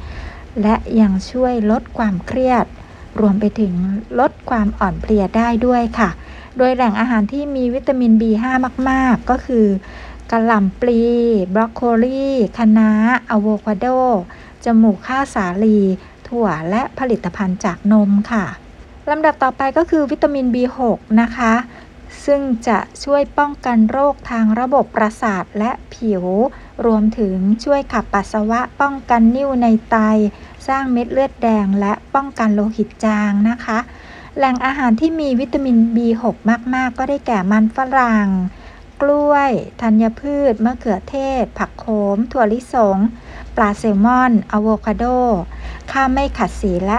[0.62, 2.64] และยังช่วยลดความเครียด
[3.20, 3.74] รวมไปถึง
[4.20, 6.10] ลดความอ่อนเพลียได้ด้วยค่ะ
[6.58, 8.44] โดยแหล่งอาหารที่มีวิตามิน B5
[8.90, 9.66] มาก ๆ ก็คือ
[10.30, 11.00] กะหล่ำปลี
[11.54, 12.26] บรอกโคลี
[12.56, 12.90] คะน้า
[13.30, 13.86] อะโวคาโด
[14.64, 15.78] จมูกข้าวสาลี
[16.28, 18.44] ถั่วและผลิตภัณฑ์จากนมค่ะ
[19.10, 20.78] ลำดับต่อไปก็คือวิตามิน B6
[21.20, 21.54] นะคะ
[22.24, 26.24] ซึ่งจะช่วยป้องกันโรคทางระบบประสาทและผิว
[26.86, 29.96] รวมถึงช่วยขับปัสสาวะ ป้องกันนิ่วในไต
[30.68, 33.78] สร้างเม็ดเลือดแดง และป้องกันโลหิตจางนะคะ
[34.36, 36.24] แหล่งอาหารที่มีวิตามิน B6
[36.74, 38.28] มาก ๆ ก็ได้แก่มันฝรั่ง
[39.02, 42.98] กล้วย ธัญพืช มะเขือเทศ ผักโขม ถั่วลิสง
[43.56, 45.04] ปลาแซลมอน อะโวคาโด
[45.90, 46.98] ข้าวไม่ขัดสีและ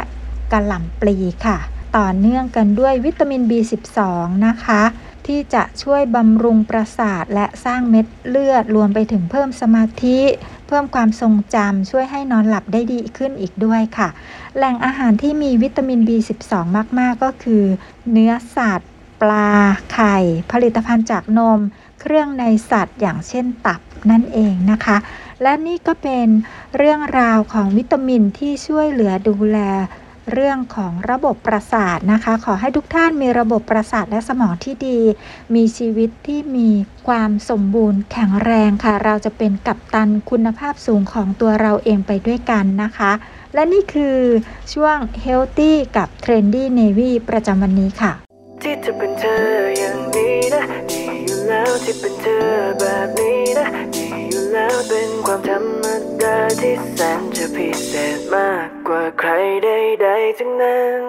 [0.51, 1.57] กระหล่ำปลีค่ะ
[1.97, 3.99] ต่อเนื่องกันด้วยวิตามิน B12
[4.47, 4.81] นะคะ
[5.27, 10.19] ที่จะช่วยบำรุงประสาทและสร้างเม็ดเลือดรวมไปถึงเพิ่มสมาธิ
[10.67, 14.09] เพิ่มความทรงจำช่วยให้นอนหลับได้ดีขึ้นอีกด้วยค่ะ
[14.55, 16.53] แหล่งอาหารที่มีวิตามิน B12
[16.99, 17.63] มาก ๆ ก็คือ
[18.11, 18.89] เนื้อสัตว์
[19.21, 19.51] ปลา
[19.93, 20.17] ไข่
[20.51, 21.59] ผลิตภัณฑ์จากนม
[22.01, 24.97] เครื่องในสัตว์อย่างเช่นตับนั่นเองนะคะ
[25.41, 26.27] และนี่ก็เป็น
[26.77, 29.59] เรื่องราวของวิตามินที่ช่วยเหลือดูแล
[30.33, 34.99] เรื่องของระบบประสาทนะคะ ขอให้ทุกท่านมีระบบประสาทและสมองที่ดี
[35.55, 36.69] มีชีวิตที่มี
[37.07, 43.11] ความสมบูรณ์แข็งแรงค่ะ เราจะเป็นกัปตันคุณภาพสูงของตัวเราเองไปด้วยกันนะคะ
[43.53, 44.17] และนี่คือ
[44.73, 48.11] ช่วง Healthy กับ Trendy Navy ประจำวันนี้ค่ะ
[48.61, 49.43] ที่จะเป็นเธอ
[49.79, 51.20] อย่างนี้นะดี
[51.51, 52.49] แล้วที่เป็นเธอ
[52.79, 55.85] แบบนี้นะดีอยู่แล้วเป็นความธรรม
[56.21, 59.29] ดาที่แสนจะพิเศษมากกว่าใคร
[59.63, 61.01] ใดๆทั้งนั้น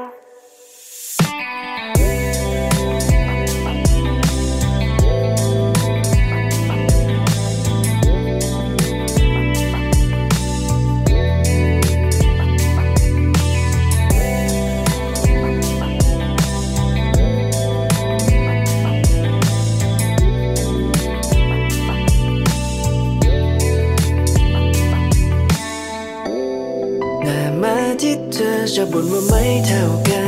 [28.34, 30.21] เธอจะบ่นว่าไม่เท่ากัน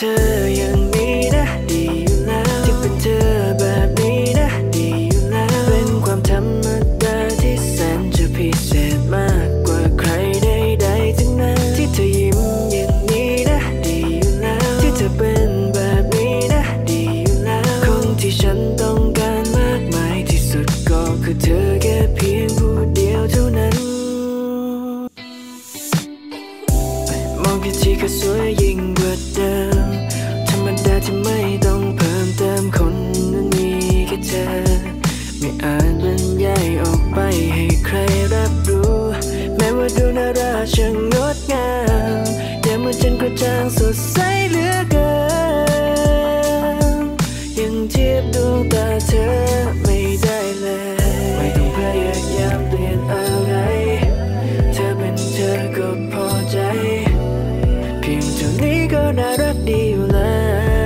[0.00, 0.37] ที่